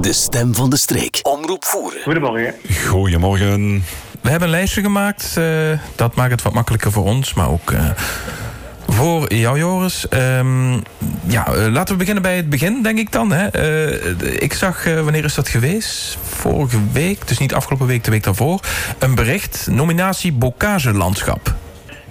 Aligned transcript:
De 0.00 0.12
stem 0.12 0.54
van 0.54 0.70
de 0.70 0.76
streek. 0.76 1.18
Omroep 1.22 1.64
voeren. 1.64 2.02
Goedemorgen. 2.02 2.54
Goedemorgen. 2.86 3.84
We 4.20 4.30
hebben 4.30 4.48
een 4.48 4.54
lijstje 4.54 4.80
gemaakt. 4.80 5.34
Uh, 5.38 5.44
dat 5.96 6.14
maakt 6.14 6.30
het 6.30 6.42
wat 6.42 6.52
makkelijker 6.52 6.92
voor 6.92 7.04
ons, 7.04 7.34
maar 7.34 7.50
ook 7.50 7.70
uh, 7.70 7.90
voor 8.88 9.34
jou, 9.34 9.58
Joris. 9.58 10.06
Um, 10.10 10.82
ja, 11.26 11.54
uh, 11.54 11.66
laten 11.72 11.92
we 11.92 11.98
beginnen 11.98 12.22
bij 12.22 12.36
het 12.36 12.50
begin, 12.50 12.82
denk 12.82 12.98
ik 12.98 13.12
dan. 13.12 13.32
Hè. 13.32 13.46
ik 14.40 14.52
zag, 14.52 14.84
wanneer 14.84 15.24
is 15.24 15.34
dat 15.34 15.48
geweest? 15.48 16.18
Vorige 16.22 16.78
week, 16.92 17.28
dus 17.28 17.38
niet 17.38 17.54
afgelopen 17.54 17.86
week, 17.86 18.04
de 18.04 18.10
week 18.10 18.24
daarvoor. 18.24 18.60
Een 18.98 19.14
bericht, 19.14 19.68
nominatie 19.70 20.32
Bocage 20.32 20.92
Landschap. 20.92 21.54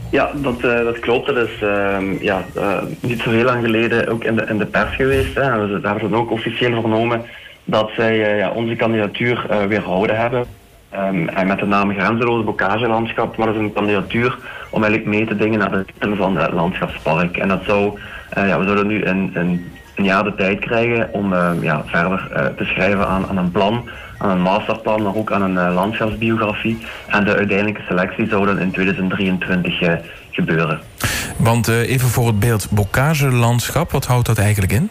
Ja, 0.09 0.31
dat, 0.35 0.63
uh, 0.63 0.83
dat 0.83 0.99
klopt. 0.99 1.27
Dat 1.27 1.47
is 1.47 1.61
uh, 1.61 2.21
ja, 2.21 2.45
uh, 2.57 2.77
niet 2.99 3.21
zo 3.21 3.29
heel 3.29 3.43
lang 3.43 3.63
geleden 3.63 4.07
ook 4.07 4.23
in 4.23 4.35
de, 4.35 4.45
in 4.49 4.57
de 4.57 4.65
pers 4.65 4.95
geweest. 4.95 5.35
Hè. 5.35 5.67
We 5.67 5.87
hebben 5.87 6.03
het 6.03 6.13
ook 6.13 6.31
officieel 6.31 6.81
vernomen 6.81 7.25
dat 7.69 7.89
zij 7.95 8.37
ja, 8.37 8.49
onze 8.49 8.75
kandidatuur 8.75 9.45
weerhouden 9.67 10.17
hebben. 10.17 10.45
Um, 10.93 11.29
en 11.29 11.47
met 11.47 11.59
de 11.59 11.65
naam 11.65 11.93
Grenzeloos 11.93 12.45
dat 12.45 13.47
is 13.47 13.55
een 13.55 13.73
kandidatuur 13.73 14.37
om 14.69 14.83
eigenlijk 14.83 15.15
mee 15.15 15.25
te 15.27 15.35
dingen 15.35 15.59
naar 15.59 15.71
de 15.71 15.85
titel 15.85 16.15
van 16.15 16.37
het 16.37 16.51
landschapspark. 16.51 17.37
En 17.37 17.47
dat 17.47 17.63
zou, 17.65 17.99
ja, 18.35 18.59
we 18.59 18.63
zouden 18.63 18.87
nu 18.87 19.05
een, 19.05 19.31
een, 19.33 19.71
een, 19.95 20.03
jaar 20.03 20.23
de 20.23 20.35
tijd 20.35 20.59
krijgen 20.59 21.09
om 21.11 21.33
ja, 21.61 21.83
verder 21.85 22.53
te 22.57 22.63
schrijven 22.63 23.07
aan, 23.07 23.27
aan 23.27 23.37
een 23.37 23.51
plan 23.51 23.89
aan 24.19 24.29
een 24.29 24.41
masterplan, 24.41 25.01
maar 25.01 25.15
ook 25.15 25.31
aan 25.31 25.41
een 25.41 25.73
landschapsbiografie. 25.73 26.77
En 27.07 27.23
de 27.23 27.35
uiteindelijke 27.35 27.81
selectie 27.87 28.27
zou 28.27 28.45
dan 28.45 28.59
in 28.59 28.71
2023 28.71 29.81
uh, 29.81 29.93
gebeuren. 30.31 30.79
Want 31.37 31.67
even 31.67 32.07
voor 32.07 32.27
het 32.27 32.39
beeld, 32.39 32.67
bocage-landschap, 32.69 33.91
wat 33.91 34.05
houdt 34.05 34.25
dat 34.25 34.37
eigenlijk 34.37 34.71
in? 34.71 34.89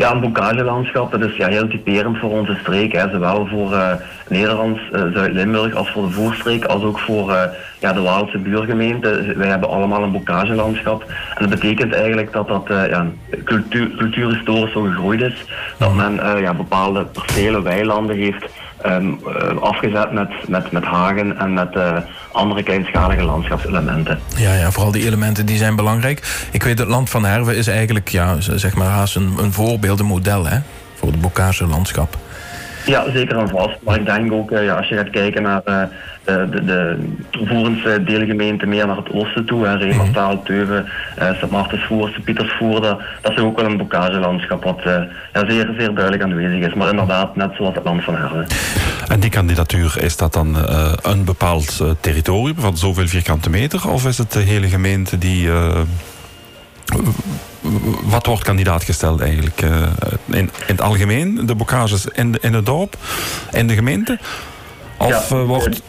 Ja, 0.00 0.12
een 0.12 0.20
bocagelandschap, 0.20 1.10
dat 1.10 1.20
is 1.20 1.36
ja, 1.36 1.48
heel 1.48 1.68
typerend 1.68 2.18
voor 2.18 2.30
onze 2.30 2.56
streek. 2.60 2.92
Hè. 2.92 3.10
Zowel 3.10 3.46
voor 3.46 3.72
uh, 3.72 3.92
Nederlands, 4.28 4.80
uh, 4.92 5.02
Zuid-Limburg 5.14 5.74
als 5.74 5.90
voor 5.90 6.06
de 6.06 6.10
Voorstreek, 6.10 6.64
als 6.64 6.82
ook 6.82 6.98
voor 6.98 7.30
uh, 7.30 7.42
ja, 7.80 7.92
de 7.92 8.00
Waalse 8.00 8.38
buurgemeente. 8.38 9.34
Wij 9.36 9.48
hebben 9.48 9.68
allemaal 9.68 10.02
een 10.02 10.12
bocagelandschap. 10.12 11.02
En 11.34 11.48
dat 11.48 11.60
betekent 11.60 11.94
eigenlijk 11.94 12.32
dat 12.32 12.48
dat 12.48 12.64
ja, 12.66 13.06
cultuur, 13.44 13.90
cultuurhistorisch 13.96 14.72
zo 14.72 14.82
gegroeid 14.82 15.20
is. 15.20 15.44
Dat 15.78 15.94
men 15.94 16.40
ja, 16.40 16.54
bepaalde 16.54 17.04
percelen, 17.04 17.62
weilanden 17.62 18.16
heeft 18.16 18.44
um, 18.86 19.20
afgezet 19.60 20.12
met, 20.12 20.48
met, 20.48 20.72
met 20.72 20.84
hagen 20.84 21.38
en 21.38 21.52
met 21.52 21.74
uh, 21.76 21.96
andere 22.32 22.62
kleinschalige 22.62 23.22
landschapselementen. 23.22 24.20
Ja, 24.36 24.54
ja, 24.54 24.70
vooral 24.70 24.92
die 24.92 25.06
elementen 25.06 25.46
die 25.46 25.56
zijn 25.56 25.76
belangrijk. 25.76 26.46
Ik 26.52 26.62
weet, 26.62 26.78
het 26.78 26.88
Land 26.88 27.10
van 27.10 27.24
Herve 27.24 27.56
is 27.56 27.66
eigenlijk 27.66 28.08
ja, 28.08 28.40
zeg 28.40 28.74
maar 28.74 28.86
haast 28.86 29.16
een, 29.16 29.34
een 29.38 29.52
voorbeeld, 29.52 30.00
een 30.00 30.06
model 30.06 30.46
hè, 30.46 30.58
voor 30.94 31.08
het 31.08 31.20
Bocage 31.20 31.66
landschap. 31.66 32.18
Ja, 32.90 33.04
zeker 33.12 33.36
en 33.36 33.48
vast. 33.48 33.76
Maar 33.84 33.96
ik 33.96 34.06
denk 34.06 34.32
ook, 34.32 34.50
ja, 34.50 34.76
als 34.76 34.88
je 34.88 34.96
gaat 34.96 35.10
kijken 35.10 35.42
naar 35.42 35.62
uh, 35.66 35.82
de, 36.24 36.48
de, 36.50 36.98
de 37.30 37.46
voerens 37.46 38.04
deelgemeente 38.04 38.66
meer 38.66 38.86
naar 38.86 38.96
het 38.96 39.12
oosten 39.12 39.44
toe, 39.46 39.66
hè, 39.66 39.76
Remertaal, 39.76 40.42
Teuven, 40.42 40.88
uh, 41.18 41.30
Sint 41.38 41.50
Maartensvoer, 41.50 42.20
Pietersvoer, 42.24 42.80
dat, 42.80 43.00
dat 43.20 43.32
is 43.32 43.38
ook 43.38 43.60
wel 43.60 43.70
een 43.70 43.76
bocagelandschap 43.76 44.64
wat 44.64 44.78
uh, 44.78 44.84
ja, 45.32 45.48
zeer, 45.48 45.74
zeer 45.78 45.94
duidelijk 45.94 46.22
aanwezig 46.22 46.66
is. 46.68 46.74
Maar 46.74 46.90
inderdaad, 46.90 47.36
net 47.36 47.50
zoals 47.56 47.74
het 47.74 47.84
land 47.84 48.04
van 48.04 48.16
Herve. 48.16 48.44
En 49.08 49.20
die 49.20 49.30
kandidatuur, 49.30 49.94
is 50.00 50.16
dat 50.16 50.32
dan 50.32 50.56
uh, 50.56 50.92
een 51.02 51.24
bepaald 51.24 51.84
territorium 52.00 52.56
van 52.58 52.76
zoveel 52.76 53.06
vierkante 53.06 53.50
meter? 53.50 53.90
Of 53.90 54.06
is 54.06 54.18
het 54.18 54.32
de 54.32 54.40
hele 54.40 54.68
gemeente 54.68 55.18
die 55.18 55.48
wat 58.02 58.26
wordt 58.26 58.42
kandidaat 58.42 58.84
gesteld 58.84 59.20
eigenlijk? 59.20 59.62
Uh, 59.62 59.82
in, 60.26 60.36
in 60.36 60.50
het 60.66 60.80
algemeen, 60.80 61.46
de 61.46 61.54
bocages 61.54 62.06
in, 62.06 62.36
in 62.40 62.54
het 62.54 62.66
dorp, 62.66 62.96
in 63.52 63.66
de 63.66 63.74
gemeente? 63.74 64.18
Of 64.96 65.30
ja, 65.30 65.36
uh, 65.36 65.44
wordt... 65.44 65.82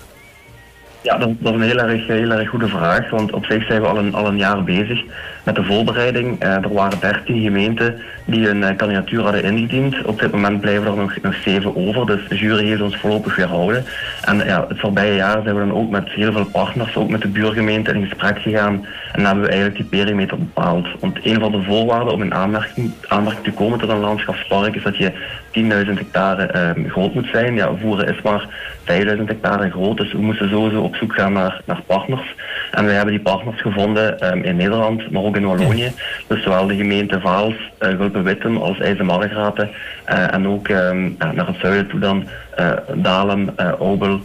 Ja, 1.01 1.17
dat, 1.17 1.29
dat, 1.39 1.53
is 1.53 1.59
een 1.59 1.65
heel 1.65 1.79
erg, 1.79 2.07
heel 2.07 2.31
erg 2.31 2.49
goede 2.49 2.67
vraag. 2.67 3.09
Want 3.09 3.31
op 3.31 3.45
zich 3.45 3.65
zijn 3.65 3.81
we 3.81 3.87
al 3.87 3.97
een, 3.97 4.13
al 4.13 4.27
een 4.27 4.37
jaar 4.37 4.63
bezig 4.63 5.03
met 5.43 5.55
de 5.55 5.63
voorbereiding. 5.63 6.43
Uh, 6.43 6.53
er 6.53 6.73
waren 6.73 6.99
13 6.99 7.41
gemeenten 7.41 8.01
die 8.25 8.49
een 8.49 8.61
uh, 8.61 8.69
kandidatuur 8.75 9.21
hadden 9.21 9.43
ingediend. 9.43 10.05
Op 10.05 10.19
dit 10.19 10.31
moment 10.31 10.61
blijven 10.61 10.87
er 10.87 10.95
nog, 10.95 11.21
nog 11.21 11.35
7 11.35 11.75
over. 11.75 12.05
Dus 12.05 12.27
de 12.27 12.37
jury 12.37 12.65
heeft 12.65 12.81
ons 12.81 12.97
voorlopig 12.97 13.35
weerhouden. 13.35 13.85
En 14.21 14.37
ja, 14.37 14.65
het 14.67 14.79
voorbije 14.79 15.15
jaar 15.15 15.41
zijn 15.43 15.55
we 15.55 15.67
dan 15.67 15.73
ook 15.73 15.89
met 15.89 16.09
heel 16.09 16.31
veel 16.31 16.45
partners, 16.45 16.95
ook 16.95 17.09
met 17.09 17.21
de 17.21 17.27
buurgemeente, 17.27 17.93
in 17.93 18.07
gesprek 18.07 18.41
gegaan. 18.41 18.85
En 19.11 19.25
hebben 19.25 19.43
we 19.43 19.49
eigenlijk 19.49 19.79
die 19.79 19.99
perimeter 19.99 20.37
bepaald. 20.37 20.87
Want 20.99 21.25
een 21.25 21.39
van 21.39 21.51
de 21.51 21.63
voorwaarden 21.63 22.13
om 22.13 22.21
in 22.21 22.33
aanmerking, 22.33 22.91
aanmerking 23.07 23.43
te 23.43 23.51
komen 23.51 23.79
tot 23.79 23.89
een 23.89 23.99
landschapspark 23.99 24.75
is 24.75 24.83
dat 24.83 24.97
je 24.97 25.11
10.000 25.51 25.93
hectare 25.93 26.73
uh, 26.77 26.91
groot 26.91 27.13
moet 27.13 27.27
zijn. 27.31 27.55
Ja, 27.55 27.75
voeren 27.81 28.07
is 28.07 28.21
maar 28.21 28.47
5.000 28.85 29.23
hectare 29.25 29.69
groot. 29.69 29.97
Dus 29.97 30.11
we 30.11 30.21
moesten 30.21 30.49
sowieso 30.49 30.81
op 30.81 30.95
zoek 30.95 31.13
gaan 31.13 31.33
naar, 31.33 31.61
naar 31.65 31.81
partners. 31.85 32.35
En 32.71 32.85
we 32.85 32.91
hebben 32.91 33.13
die 33.13 33.23
partners 33.23 33.61
gevonden 33.61 34.31
um, 34.31 34.43
in 34.43 34.55
Nederland, 34.55 35.11
maar 35.11 35.23
ook 35.23 35.35
in 35.35 35.45
Wallonië. 35.45 35.91
Dus 36.27 36.43
zowel 36.43 36.67
de 36.67 36.75
gemeente 36.75 37.19
Vaals, 37.19 37.53
uh, 37.79 37.89
Gulpen-Witten 37.89 38.61
als 38.61 38.79
IJzermargraten. 38.79 39.69
Uh, 40.09 40.33
en 40.33 40.47
ook 40.47 40.67
um, 40.67 41.15
naar 41.17 41.47
het 41.47 41.59
zuiden 41.61 41.87
toe 41.87 41.99
dan 41.99 42.27
uh, 42.59 42.71
Dalem, 42.93 43.49
Obel. 43.79 44.19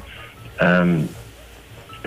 Um, 0.62 1.08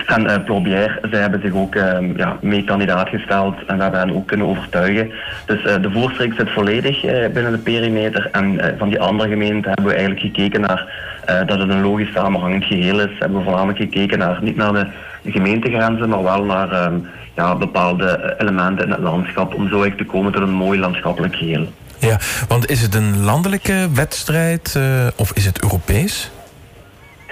en 0.06 0.22
uh, 0.22 0.84
zij 1.10 1.20
hebben 1.20 1.40
zich 1.40 1.52
ook 1.52 1.74
uh, 1.74 2.16
ja, 2.16 2.36
mee 2.40 2.64
kandidaat 2.64 3.08
gesteld 3.08 3.54
en 3.66 3.76
we 3.76 3.82
hebben 3.82 4.00
hen 4.00 4.14
ook 4.14 4.26
kunnen 4.26 4.46
overtuigen. 4.46 5.10
Dus 5.46 5.64
uh, 5.64 5.82
de 5.82 5.90
voorstreek 5.90 6.32
zit 6.34 6.50
volledig 6.50 7.00
binnen 7.32 7.52
de 7.52 7.58
perimeter 7.58 8.28
en 8.32 8.74
van 8.78 8.88
die 8.88 9.00
andere 9.00 9.28
gemeenten 9.28 9.70
hebben 9.70 9.88
we 9.88 9.96
eigenlijk 9.96 10.20
gekeken 10.20 10.60
naar 10.60 11.08
dat 11.46 11.58
het 11.58 11.68
een 11.70 11.82
logisch 11.82 12.12
samenhangend 12.12 12.64
geheel 12.64 13.00
is. 13.00 13.18
Hebben 13.18 13.38
we 13.38 13.44
voornamelijk 13.44 13.78
gekeken 13.78 14.18
naar, 14.18 14.38
niet 14.42 14.56
naar 14.56 14.72
de 14.72 15.30
gemeentegrenzen, 15.30 16.08
maar 16.08 16.22
wel 16.22 16.44
naar 16.44 16.84
um, 16.84 17.06
ja, 17.36 17.56
bepaalde 17.56 18.34
elementen 18.38 18.84
in 18.84 18.90
het 18.90 19.00
landschap 19.00 19.54
om 19.54 19.68
zo 19.68 19.82
eigenlijk 19.82 19.96
te 19.96 20.16
komen 20.16 20.32
tot 20.32 20.42
een 20.42 20.54
mooi 20.54 20.78
landschappelijk 20.78 21.36
geheel. 21.36 21.66
Ja, 21.98 22.18
want 22.48 22.70
is 22.70 22.82
het 22.82 22.94
een 22.94 23.24
landelijke 23.24 23.88
wedstrijd 23.94 24.78
of 25.16 25.32
is 25.32 25.46
het 25.46 25.62
Europees? 25.62 26.30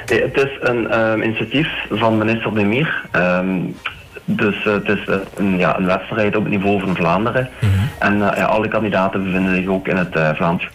Nee, 0.08 0.22
het 0.22 0.36
is 0.36 0.50
een 0.60 0.98
um, 0.98 1.22
initiatief 1.22 1.68
van 1.90 2.18
minister 2.18 2.54
De 2.54 2.64
Mier. 2.64 3.04
Um, 3.16 3.76
dus 4.24 4.64
uh, 4.64 4.72
het 4.72 4.88
is 4.88 5.06
uh, 5.08 5.14
een, 5.36 5.58
ja, 5.58 5.78
een 5.78 5.86
wedstrijd 5.86 6.36
op 6.36 6.42
het 6.42 6.52
niveau 6.52 6.80
van 6.80 6.96
Vlaanderen. 6.96 7.48
Mm 7.60 7.68
-hmm. 7.70 7.88
En 7.98 8.14
uh, 8.14 8.36
ja, 8.36 8.44
alle 8.44 8.68
kandidaten 8.68 9.24
bevinden 9.24 9.56
zich 9.56 9.66
ook 9.66 9.88
in 9.88 9.96
het 9.96 10.36
Vlaams. 10.36 10.68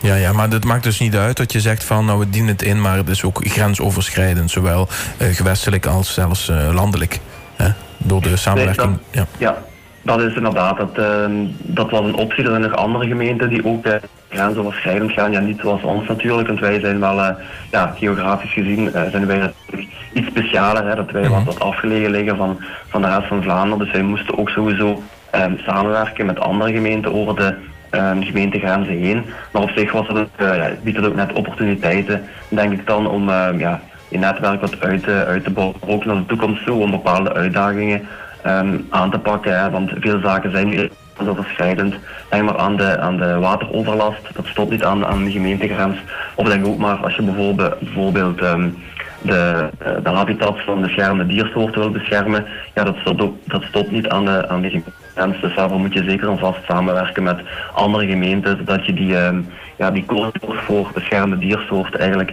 Ja, 0.00 0.14
ja, 0.14 0.32
maar 0.32 0.48
dat 0.48 0.64
maakt 0.64 0.82
dus 0.82 1.00
niet 1.00 1.16
uit 1.16 1.36
dat 1.36 1.52
je 1.52 1.60
zegt 1.60 1.84
van 1.84 2.04
nou 2.04 2.18
we 2.18 2.30
dienen 2.30 2.52
het 2.52 2.62
in, 2.62 2.80
maar 2.80 2.96
het 2.96 3.08
is 3.08 3.24
ook 3.24 3.40
grensoverschrijdend, 3.44 4.50
zowel 4.50 4.88
gewestelijk 5.18 5.86
als 5.86 6.14
zelfs 6.14 6.50
landelijk. 6.72 7.18
Hè? 7.56 7.68
Door 7.96 8.22
de 8.22 8.36
samenwerking. 8.36 8.88
Nee, 8.88 8.98
dat, 9.10 9.26
ja. 9.38 9.46
ja, 9.46 9.62
dat 10.02 10.20
is 10.20 10.34
inderdaad. 10.34 10.76
Dat, 10.76 10.98
uh, 10.98 11.26
dat 11.62 11.90
was 11.90 12.04
een 12.04 12.14
optie. 12.14 12.44
Er 12.44 12.50
zijn 12.50 12.62
nog 12.62 12.74
andere 12.74 13.06
gemeenten 13.06 13.48
die 13.48 13.64
ook 13.64 13.86
uh, 13.86 13.92
grensoverschrijdend 14.28 15.12
gaan. 15.12 15.32
Ja, 15.32 15.40
niet 15.40 15.60
zoals 15.60 15.82
ons 15.82 16.08
natuurlijk, 16.08 16.48
want 16.48 16.60
wij 16.60 16.80
zijn 16.80 17.00
wel, 17.00 17.18
uh, 17.18 17.28
ja, 17.70 17.94
geografisch 17.96 18.52
gezien, 18.52 18.84
uh, 18.84 19.02
zijn 19.10 19.26
wij 19.26 19.38
natuurlijk 19.38 19.90
iets 20.12 20.26
specialer. 20.26 20.86
Hè, 20.86 20.94
dat 20.94 21.10
wij 21.10 21.28
wat, 21.28 21.44
wat 21.44 21.60
afgelegen 21.60 22.10
liggen 22.10 22.36
van, 22.36 22.60
van 22.88 23.02
de 23.02 23.08
rest 23.08 23.28
van 23.28 23.42
Vlaanderen. 23.42 23.78
Dus 23.78 23.90
wij 23.92 24.02
moesten 24.02 24.38
ook 24.38 24.48
sowieso 24.48 25.02
um, 25.34 25.58
samenwerken 25.58 26.26
met 26.26 26.40
andere 26.40 26.72
gemeenten 26.72 27.14
over 27.14 27.36
de 27.36 27.54
um, 27.90 28.22
gemeentegrenzen 28.22 28.98
heen. 28.98 29.24
Maar 29.52 29.62
op 29.62 29.70
zich 29.70 29.92
was 29.92 30.08
het, 30.08 30.28
ja, 30.38 30.70
biedt 30.82 30.96
het 30.96 31.06
ook 31.06 31.14
net 31.14 31.32
opportuniteiten, 31.32 32.24
denk 32.48 32.72
ik 32.72 32.86
dan, 32.86 33.08
om 33.08 33.28
ja, 33.58 33.80
je 34.08 34.18
netwerk 34.18 34.60
wat 34.60 34.80
uit, 34.80 35.08
uit 35.08 35.44
te 35.44 35.50
bouwen. 35.50 35.76
Ook 35.86 36.04
naar 36.04 36.16
de 36.16 36.26
toekomst 36.26 36.66
toe, 36.66 36.82
om 36.82 36.90
bepaalde 36.90 37.32
uitdagingen 37.32 38.08
um, 38.46 38.86
aan 38.90 39.10
te 39.10 39.18
pakken. 39.18 39.70
Want 39.70 39.90
veel 40.00 40.20
zaken 40.20 40.50
zijn 40.50 40.68
nu 40.68 40.90
overschrijdend. 41.28 41.94
Denk 42.30 42.44
maar 42.44 42.58
aan 42.58 42.76
de, 42.76 42.98
aan 42.98 43.16
de 43.16 43.38
wateroverlast, 43.38 44.34
dat 44.34 44.46
stopt 44.46 44.70
niet 44.70 44.84
aan, 44.84 45.06
aan 45.06 45.24
de 45.24 45.30
gemeentegrens. 45.30 45.98
Of 46.34 46.48
denk 46.48 46.66
ook 46.66 46.78
maar 46.78 46.96
als 46.96 47.14
je 47.14 47.22
bijvoorbeeld, 47.22 47.78
bijvoorbeeld 47.78 48.42
um, 48.42 48.76
de, 49.22 49.68
de 50.02 50.08
habitat 50.08 50.60
van 50.64 50.80
beschermde 50.80 51.26
diersoorten 51.26 51.80
wil 51.80 51.90
beschermen, 51.90 52.46
ja, 52.74 52.84
dat, 52.84 52.96
stopt 52.96 53.22
ook, 53.22 53.36
dat 53.44 53.62
stopt 53.62 53.90
niet 53.90 54.08
aan 54.08 54.24
de, 54.24 54.48
aan 54.48 54.62
de 54.62 54.68
gemeentegrens. 54.68 55.40
Dus 55.40 55.54
daarvoor 55.54 55.80
moet 55.80 55.92
je 55.92 56.04
zeker 56.04 56.28
en 56.28 56.38
vast 56.38 56.64
samenwerken 56.68 57.22
met 57.22 57.40
andere 57.74 58.06
gemeenten, 58.06 58.56
zodat 58.56 58.86
je 58.86 58.92
die, 58.92 59.16
um, 59.16 59.48
ja, 59.76 59.90
die 59.90 60.04
corridor 60.06 60.56
voor 60.56 60.90
beschermde 60.94 61.38
diersoorten 61.38 62.00
eigenlijk 62.00 62.32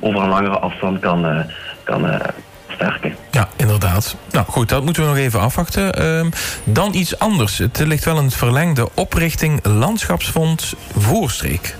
over 0.00 0.22
een 0.22 0.28
langere 0.28 0.58
afstand 0.58 0.98
kan, 0.98 1.26
uh, 1.26 1.40
kan 1.84 2.06
uh, 2.06 2.14
Ja, 3.30 3.48
inderdaad. 3.56 4.16
Nou 4.30 4.46
goed, 4.46 4.68
dat 4.68 4.84
moeten 4.84 5.02
we 5.02 5.08
nog 5.08 5.18
even 5.18 5.40
afwachten. 5.40 6.02
Uh, 6.02 6.26
dan 6.64 6.94
iets 6.94 7.18
anders. 7.18 7.58
Het 7.58 7.78
ligt 7.78 8.04
wel 8.04 8.18
in 8.18 8.24
het 8.24 8.34
verlengde 8.34 8.88
oprichting 8.94 9.66
Landschapsfonds 9.66 10.74
Voorstreek. 10.96 11.76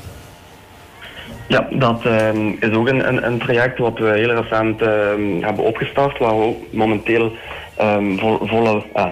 Ja, 1.47 1.67
dat 1.71 2.05
uh, 2.07 2.29
is 2.61 2.71
ook 2.71 2.89
een, 2.89 3.09
een, 3.09 3.27
een, 3.27 3.39
traject 3.39 3.79
wat 3.79 3.99
we 3.99 4.09
heel 4.09 4.35
recent 4.35 4.83
uh, 4.83 4.89
hebben 5.41 5.65
opgestart, 5.65 6.19
waar 6.19 6.39
we 6.39 6.45
ook 6.45 6.63
momenteel 6.71 7.33
vol, 8.17 8.47
volle, 8.47 8.85
uh, 8.97 9.07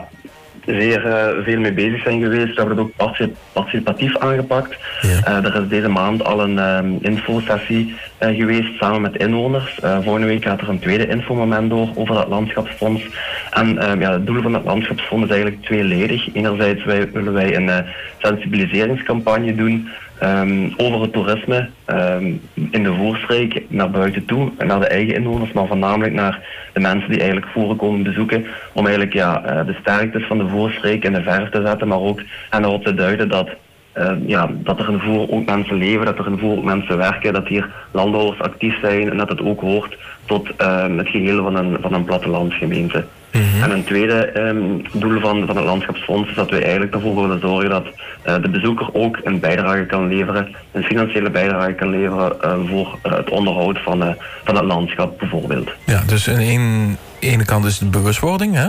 zeer 0.66 1.00
veel 1.44 1.58
mee 1.58 1.72
bezig 1.72 2.02
zijn 2.02 2.22
geweest. 2.22 2.54
We 2.54 2.60
hebben 2.62 2.76
het 2.76 2.86
ook 2.86 3.22
participatief 3.52 4.18
aangepakt. 4.18 4.76
Ja. 5.02 5.42
er 5.42 5.62
is 5.62 5.68
deze 5.68 5.88
maand 5.88 6.24
al 6.24 6.40
een 6.40 6.58
um, 6.58 6.98
infosessie 7.00 7.94
geweest 8.18 8.76
samen 8.78 9.00
met 9.00 9.16
inwoners. 9.16 9.78
volgende 10.02 10.26
week 10.26 10.44
gaat 10.44 10.60
er 10.60 10.68
een 10.68 10.78
tweede 10.78 11.08
infomoment 11.08 11.70
door 11.70 11.88
over 11.94 12.14
dat 12.14 12.28
landschapsfonds. 12.28 13.02
En 13.50 13.78
ehm, 13.78 14.00
ja, 14.00 14.12
het 14.12 14.26
doel 14.26 14.42
van 14.42 14.54
het 14.54 14.64
landschapsfonds 14.64 15.24
is 15.24 15.30
eigenlijk 15.30 15.62
tweeledig. 15.64 16.34
Enerzijds 16.34 16.84
wij, 16.84 17.10
willen 17.12 17.32
wij 17.32 17.56
een 17.56 17.84
sensibiliseringscampagne 18.18 19.54
doen 19.54 19.88
um, 20.22 20.74
over 20.76 21.00
het 21.00 21.12
toerisme 21.12 21.68
um, 21.86 22.40
in 22.70 22.82
de 22.82 22.94
voorstreek 22.94 23.62
naar 23.68 23.90
buiten 23.90 24.24
toe 24.24 24.50
naar 24.58 24.80
de 24.80 24.86
eigen 24.86 25.14
inwoners, 25.14 25.52
maar 25.52 25.66
voornamelijk 25.66 26.12
naar 26.12 26.48
de 26.72 26.80
mensen 26.80 27.10
die 27.10 27.18
eigenlijk 27.18 27.52
voeren 27.52 27.76
komen 27.76 28.02
bezoeken, 28.02 28.46
om 28.72 28.84
eigenlijk 28.86 29.14
ja, 29.14 29.42
uh, 29.44 29.66
de 29.66 29.76
sterktes 29.80 30.26
van 30.26 30.38
de 30.38 30.48
voorstreek 30.48 31.04
in 31.04 31.12
de 31.12 31.22
verf 31.22 31.50
te 31.50 31.62
zetten, 31.66 31.88
maar 31.88 32.00
ook 32.00 32.22
en 32.50 32.64
erop 32.64 32.84
te 32.84 32.94
duiden 32.94 33.28
dat 33.28 33.48
uh, 33.96 34.12
ja, 34.26 34.50
dat 34.52 34.78
er 34.78 34.88
in 34.88 34.98
Voer 34.98 35.30
ook 35.30 35.46
mensen 35.46 35.76
leven, 35.76 36.04
dat 36.04 36.18
er 36.18 36.26
in 36.26 36.38
Voer 36.38 36.56
ook 36.56 36.64
mensen 36.64 36.96
werken, 36.96 37.32
dat 37.32 37.48
hier 37.48 37.70
landbouwers 37.90 38.40
actief 38.40 38.80
zijn 38.80 39.10
en 39.10 39.16
dat 39.16 39.28
het 39.28 39.42
ook 39.42 39.60
hoort 39.60 39.96
tot 40.30 40.48
uh, 40.60 40.96
het 40.96 41.08
geheel 41.08 41.42
van 41.42 41.54
een, 41.56 41.76
van 41.80 41.92
een 41.92 42.04
plattelandsgemeente. 42.04 43.04
Mhm. 43.32 43.62
En 43.62 43.70
een 43.70 43.84
tweede 43.84 44.40
um, 44.40 44.82
doel 44.92 45.20
van, 45.20 45.46
van 45.46 45.56
het 45.56 45.64
landschapsfonds 45.64 46.28
is 46.28 46.34
dat 46.34 46.50
we 46.50 46.62
eigenlijk 46.62 46.94
ervoor 46.94 47.20
willen 47.20 47.40
zorgen 47.40 47.70
dat 47.70 47.86
uh, 47.86 48.42
de 48.42 48.48
bezoeker 48.48 48.88
ook 48.92 49.18
een 49.24 49.40
bijdrage 49.40 49.86
kan 49.86 50.08
leveren, 50.08 50.48
een 50.72 50.82
financiële 50.82 51.30
bijdrage 51.30 51.72
kan 51.72 51.90
leveren 51.90 52.36
uh, 52.44 52.70
voor 52.70 52.98
uh, 53.06 53.16
het 53.16 53.30
onderhoud 53.30 53.78
van, 53.82 54.16
van 54.44 54.56
het 54.56 54.64
landschap 54.64 55.18
bijvoorbeeld. 55.18 55.70
Ja, 55.84 56.02
dus 56.06 56.28
aan 56.28 56.36
de 56.36 56.96
ene 57.18 57.44
kant 57.44 57.64
is 57.64 57.78
de 57.78 57.86
bewustwording, 57.86 58.54
hè? 58.54 58.68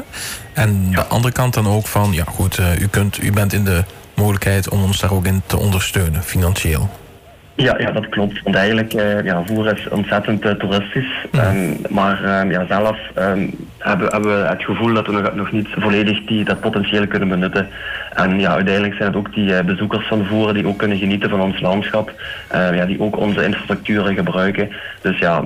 en 0.54 0.88
ja. 0.90 0.96
de 0.96 1.06
andere 1.06 1.34
kant 1.34 1.54
dan 1.54 1.68
ook 1.68 1.88
van, 1.88 2.12
ja 2.12 2.24
goed, 2.24 2.60
u, 2.80 2.88
kunt, 2.88 3.24
u 3.24 3.32
bent 3.32 3.54
in 3.54 3.64
de 3.64 3.84
mogelijkheid 4.16 4.70
om 4.70 4.84
ons 4.84 5.00
daar 5.00 5.14
ook 5.14 5.26
in 5.26 5.42
te 5.46 5.58
ondersteunen, 5.58 6.24
financieel. 6.24 6.90
Ja, 7.62 7.76
ja, 7.78 7.92
dat 7.92 8.10
klopt. 8.10 8.42
Want 8.44 8.56
eigenlijk, 8.56 8.94
uh, 8.94 9.24
ja, 9.24 9.44
Voer 9.46 9.78
is 9.78 9.90
ontzettend 9.90 10.46
uh, 10.46 10.52
toeristisch. 10.52 11.26
Mm. 11.32 11.40
Um, 11.40 11.78
maar 11.90 12.22
uh, 12.24 12.52
ja, 12.52 12.66
zelf 12.66 12.98
um, 13.18 13.54
hebben, 13.78 14.08
hebben 14.12 14.42
we 14.42 14.48
het 14.48 14.64
gevoel 14.64 14.94
dat 14.94 15.08
we 15.08 15.12
nog, 15.12 15.36
nog 15.36 15.52
niet 15.52 15.68
volledig 15.78 16.26
die, 16.26 16.44
dat 16.44 16.60
potentieel 16.60 17.08
kunnen 17.08 17.30
benutten. 17.30 17.68
En 18.14 18.40
ja, 18.40 18.54
uiteindelijk 18.54 18.96
zijn 18.96 19.08
het 19.08 19.18
ook 19.18 19.34
die 19.34 19.56
eh, 19.56 19.66
bezoekers 19.66 20.08
van 20.08 20.26
Voeren 20.26 20.54
die 20.54 20.68
ook 20.68 20.78
kunnen 20.78 20.98
genieten 20.98 21.30
van 21.30 21.42
ons 21.42 21.60
landschap. 21.60 22.14
ja, 22.52 22.86
die 22.86 23.02
ook 23.02 23.18
onze 23.18 23.46
infrastructuren 23.46 24.16
gebruiken. 24.16 24.70
Dus 25.02 25.18
ja, 25.18 25.44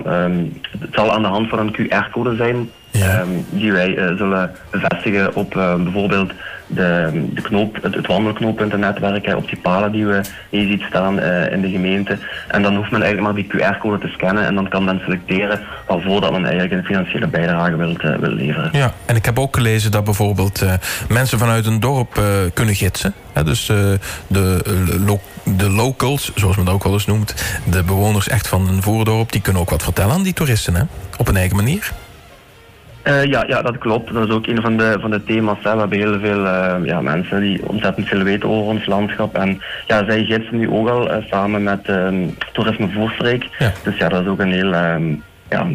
het 0.80 0.90
zal 0.92 1.14
aan 1.14 1.22
de 1.22 1.28
hand 1.28 1.50
van 1.50 1.60
een 1.60 1.76
QR-code 1.76 2.36
zijn 2.36 2.70
ja. 2.92 3.24
die 3.50 3.72
wij 3.72 4.14
zullen 4.18 4.52
bevestigen 4.72 5.36
op 5.36 5.54
bijvoorbeeld 5.84 6.32
de, 6.68 7.10
de 7.34 7.42
knoop, 7.42 7.78
het, 7.82 7.96
het 7.96 8.08
wandelknooppuntennetwerk, 8.08 9.36
op 9.36 9.48
die 9.48 9.60
palen 9.60 9.92
die 9.92 10.06
we 10.06 10.22
hier 10.50 10.68
ziet 10.68 10.82
staan 10.82 11.20
uh, 11.20 11.52
in 11.52 11.62
de 11.62 11.70
gemeente. 11.70 12.18
En 12.48 12.62
dan 12.62 12.76
hoeft 12.76 12.92
men 12.92 13.02
eigenlijk 13.02 13.34
maar 13.34 13.44
die 13.44 13.74
QR-code 13.74 13.98
te 14.00 14.08
scannen 14.08 14.46
en 14.46 14.56
dan 14.56 14.70
kan 14.70 14.84
men 14.84 15.02
selecteren 15.04 15.60
waarvoor 15.88 16.22
dat 16.22 16.32
men 16.32 16.46
eigenlijk 16.46 16.74
een 16.74 16.84
financiële 16.84 17.28
bijdrage 17.28 17.76
wil, 17.76 17.90
uh, 17.90 18.16
wil 18.16 18.30
leveren. 18.30 18.70
Ja, 18.72 18.94
en 19.06 19.16
ik 19.16 19.26
heb 19.26 19.40
ook 19.40 19.56
gelezen 19.56 19.92
dat 19.92 20.04
bijvoorbeeld 20.04 20.62
uh, 20.62 20.74
mensen 21.10 21.40
vanuit 21.40 21.66
een 21.66 21.80
dorp 21.80 22.22
kunnen 22.54 22.76
gidsen. 22.76 23.14
Dus 23.44 23.66
de, 24.28 24.60
de 25.44 25.70
locals, 25.70 26.32
zoals 26.36 26.56
men 26.56 26.66
dat 26.66 26.74
ook 26.74 26.84
wel 26.84 26.94
eens 26.94 27.06
noemt, 27.06 27.36
de 27.70 27.84
bewoners 27.84 28.28
echt 28.28 28.48
van 28.48 28.68
een 28.68 28.82
voordorp, 28.82 29.32
die 29.32 29.42
kunnen 29.42 29.62
ook 29.62 29.70
wat 29.70 29.84
vertellen 29.84 30.14
aan 30.14 30.24
die 30.24 30.34
toeristen, 30.34 30.76
hè? 30.76 30.84
op 31.18 31.28
een 31.28 31.38
eigen 31.38 31.56
manier. 31.56 31.92
Uh, 33.08 33.24
ja, 33.24 33.44
ja, 33.48 33.62
dat 33.62 33.78
klopt. 33.78 34.14
Dat 34.14 34.28
is 34.28 34.34
ook 34.34 34.48
een 34.48 34.62
van 34.62 34.78
de, 34.78 34.98
van 35.02 35.12
de 35.12 35.24
thema's. 35.24 35.58
Hè. 35.64 35.74
We 35.74 35.80
hebben 35.80 35.98
heel 35.98 36.20
veel 36.20 36.46
uh, 36.46 36.76
ja, 36.84 37.02
mensen 37.02 37.42
die 37.42 37.68
ontzettend 37.68 38.08
veel 38.08 38.24
weten 38.24 38.50
over 38.50 38.72
ons 38.72 38.86
landschap. 38.86 39.36
En 39.36 39.62
ja, 39.88 40.06
zij 40.06 40.24
gidsen 40.24 40.58
nu 40.58 40.70
ook 40.70 40.90
al 40.90 41.12
uh, 41.12 41.18
samen 41.30 41.64
met 41.64 41.90
um, 41.90 42.38
Toerisme 42.54 42.90
Voorstreek. 42.90 43.48
Ja. 43.60 43.72
Dus 43.84 43.98
ja, 43.98 44.10
dat 44.10 44.22
is 44.22 44.28
ook 44.28 44.40
een 44.40 44.52
heel 44.52 44.74
um, 44.74 45.24
ja, 45.50 45.68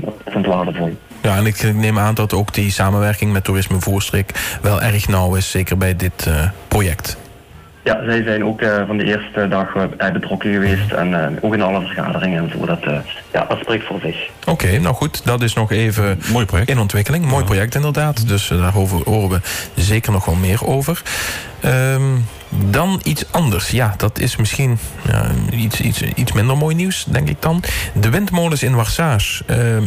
waardevol. 0.42 0.96
Ja, 1.22 1.36
en 1.36 1.46
ik 1.46 1.74
neem 1.74 1.98
aan 1.98 2.14
dat 2.14 2.32
ook 2.32 2.54
die 2.54 2.70
samenwerking 2.70 3.32
met 3.32 3.44
Toerisme 3.44 3.80
Voorstreek 3.80 4.58
wel 4.62 4.82
erg 4.82 5.08
nauw 5.08 5.34
is, 5.34 5.50
zeker 5.50 5.78
bij 5.78 5.96
dit 5.96 6.30
project. 6.68 7.18
Ja, 7.82 8.04
zij 8.04 8.22
zijn 8.22 8.44
ook 8.44 8.60
uh, 8.60 8.86
van 8.86 8.96
de 8.96 9.04
eerste 9.04 9.48
dag 9.48 9.74
uh, 9.74 10.12
betrokken 10.12 10.52
geweest 10.52 10.92
en 10.92 11.10
uh, 11.10 11.26
ook 11.40 11.54
in 11.54 11.62
alle 11.62 11.80
vergaderingen 11.80 12.42
en 12.42 12.50
zo. 12.50 12.66
Dat, 12.66 12.84
ja, 13.32 13.44
dat 13.48 13.58
spreekt 13.60 13.86
voor 13.86 14.00
zich. 14.00 14.28
Oké, 14.40 14.50
okay, 14.50 14.76
nou 14.76 14.94
goed, 14.94 15.24
dat 15.24 15.42
is 15.42 15.54
nog 15.54 15.72
even 15.72 16.20
Mooi 16.32 16.46
project. 16.46 16.70
in 16.70 16.78
ontwikkeling. 16.78 17.24
Mooi 17.24 17.44
project 17.44 17.74
inderdaad, 17.74 18.28
dus 18.28 18.48
daarover 18.48 19.00
horen 19.04 19.28
we 19.30 19.40
zeker 19.74 20.12
nog 20.12 20.24
wel 20.24 20.34
meer 20.34 20.66
over. 20.66 21.02
Um, 21.64 22.24
dan 22.48 23.00
iets 23.04 23.24
anders. 23.30 23.70
Ja, 23.70 23.94
dat 23.96 24.18
is 24.18 24.36
misschien 24.36 24.78
ja, 25.06 25.30
iets, 25.50 25.80
iets, 25.80 26.02
iets 26.02 26.32
minder 26.32 26.56
mooi 26.56 26.74
nieuws, 26.74 27.04
denk 27.08 27.28
ik 27.28 27.42
dan. 27.42 27.62
De 27.92 28.10
windmolens 28.10 28.62
in 28.62 28.74
Warsage. 28.74 29.44
Ehm, 29.46 29.82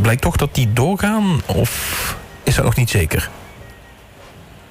blijkt 0.00 0.22
toch 0.22 0.36
dat 0.36 0.54
die 0.54 0.72
doorgaan 0.72 1.40
of 1.46 2.16
is 2.42 2.54
dat 2.54 2.64
nog 2.64 2.76
niet 2.76 2.90
zeker? 2.90 3.30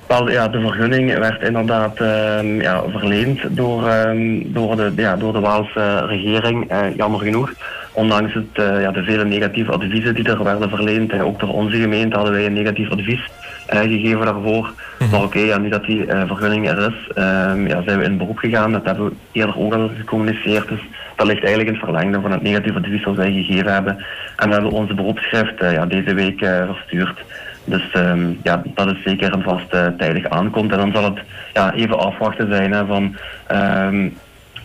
Wel, 0.08 0.30
ja, 0.30 0.48
de 0.48 0.60
vergunning 0.60 1.18
werd 1.18 1.44
inderdaad 1.44 2.02
uh, 2.02 2.62
ja, 2.62 2.84
verleend 2.90 3.40
door, 3.50 3.84
uh, 3.84 4.44
door, 4.46 4.76
de, 4.76 4.92
ja, 4.96 5.16
door 5.16 5.34
de 5.34 5.40
Waalse 5.40 6.06
regering, 6.06 6.72
uh, 6.72 6.96
jammer 6.96 7.20
genoeg. 7.20 7.54
Ondanks 7.92 8.34
het, 8.34 8.46
eh, 8.54 8.82
ja, 8.82 8.92
de 8.92 9.04
vele 9.04 9.26
negatieve 9.26 9.72
adviezen 9.72 10.16
die 10.16 10.30
er 10.30 10.44
werden 10.44 10.70
verleend, 10.70 11.12
en 11.12 11.24
ook 11.24 11.40
door 11.40 11.54
onze 11.54 11.78
gemeente 11.78 12.16
hadden 12.16 12.34
wij 12.34 12.46
een 12.46 12.54
negatief 12.54 12.92
advies 12.92 13.28
gegeven 13.68 14.26
daarvoor. 14.26 14.74
Mhm. 15.00 15.10
Maar 15.12 15.24
oké, 15.24 15.38
okay, 15.38 15.46
ja, 15.46 15.58
nu 15.58 15.70
dat 15.70 15.86
die 15.86 16.06
vergunning 16.08 16.70
er 16.70 16.78
is, 16.78 17.14
ehm, 17.14 17.68
ja, 17.68 17.82
zijn 17.86 18.00
we 18.00 18.06
in 18.06 18.18
beroep 18.18 18.38
gegaan. 18.38 18.72
Dat 18.72 18.86
hebben 18.86 19.06
we 19.06 19.14
eerder 19.32 19.58
ook 19.58 19.74
al 19.74 19.92
gecommuniceerd. 19.98 20.68
Dus 20.68 20.82
dat 21.16 21.28
ligt 21.28 21.44
eigenlijk 21.44 21.70
in 21.70 21.76
het 21.76 21.84
verlengde 21.84 22.22
van 22.22 22.32
het 22.32 22.42
negatief 22.42 22.76
advies 22.76 23.04
dat 23.04 23.16
wij 23.16 23.32
gegeven 23.32 23.74
hebben. 23.74 23.98
En 24.36 24.48
we 24.48 24.54
hebben 24.54 24.72
onze 24.72 24.94
beroepsschrift 24.94 25.60
ja, 25.60 25.86
deze 25.86 26.14
week 26.14 26.40
verstuurd. 26.66 27.24
Dus 27.68 27.94
um, 27.94 28.40
ja, 28.44 28.62
dat 28.66 28.88
is 28.88 29.04
zeker 29.04 29.34
een 29.34 29.44
vast 29.44 29.74
uh, 29.74 29.88
tijdig 29.98 30.30
aankomt. 30.30 30.72
En 30.72 30.78
dan 30.78 30.92
zal 30.94 31.04
het 31.04 31.20
ja, 31.54 31.74
even 31.74 32.00
afwachten 32.00 32.48
zijn 32.52 32.72
hè, 32.72 32.86
van 32.86 33.16
um, 33.52 34.18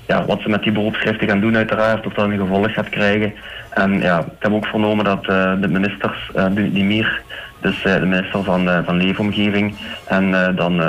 ja, 0.07 0.25
wat 0.25 0.41
ze 0.41 0.49
met 0.49 0.63
die 0.63 0.73
beroepsschriften 0.73 1.29
gaan 1.29 1.41
doen 1.41 1.57
uiteraard, 1.57 2.07
of 2.07 2.13
dat 2.13 2.25
een 2.25 2.39
gevolg 2.39 2.73
gaat 2.73 2.89
krijgen. 2.89 3.35
En 3.71 4.01
ja, 4.01 4.19
ik 4.19 4.27
heb 4.39 4.53
ook 4.53 4.67
vernomen 4.67 5.05
dat 5.05 5.27
uh, 5.31 5.53
de 5.61 5.69
ministers, 5.69 6.31
uh, 6.37 6.47
die 6.55 6.85
meer, 6.85 7.21
dus 7.61 7.83
de 7.83 8.07
minister 8.07 8.43
van, 8.43 8.85
van 8.85 8.97
Leefomgeving 8.97 9.75
en 10.09 10.55
dan 10.57 10.83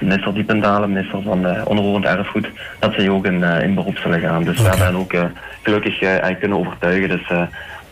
minister 0.00 0.34
Diependalen, 0.34 0.92
minister 0.92 1.22
van 1.22 1.66
Onroerend 1.66 2.04
Erfgoed, 2.04 2.48
dat 2.78 2.92
zij 2.94 3.08
ook 3.08 3.26
in, 3.26 3.42
in 3.42 3.74
beroep 3.74 3.96
zullen 3.96 4.20
gaan. 4.20 4.44
Dus 4.44 4.60
okay. 4.60 4.72
we 4.72 4.82
hebben 4.82 5.00
ook 5.00 5.14
gelukkig 5.62 5.98
kunnen 6.38 6.58
overtuigen. 6.58 7.08
Dus 7.08 7.30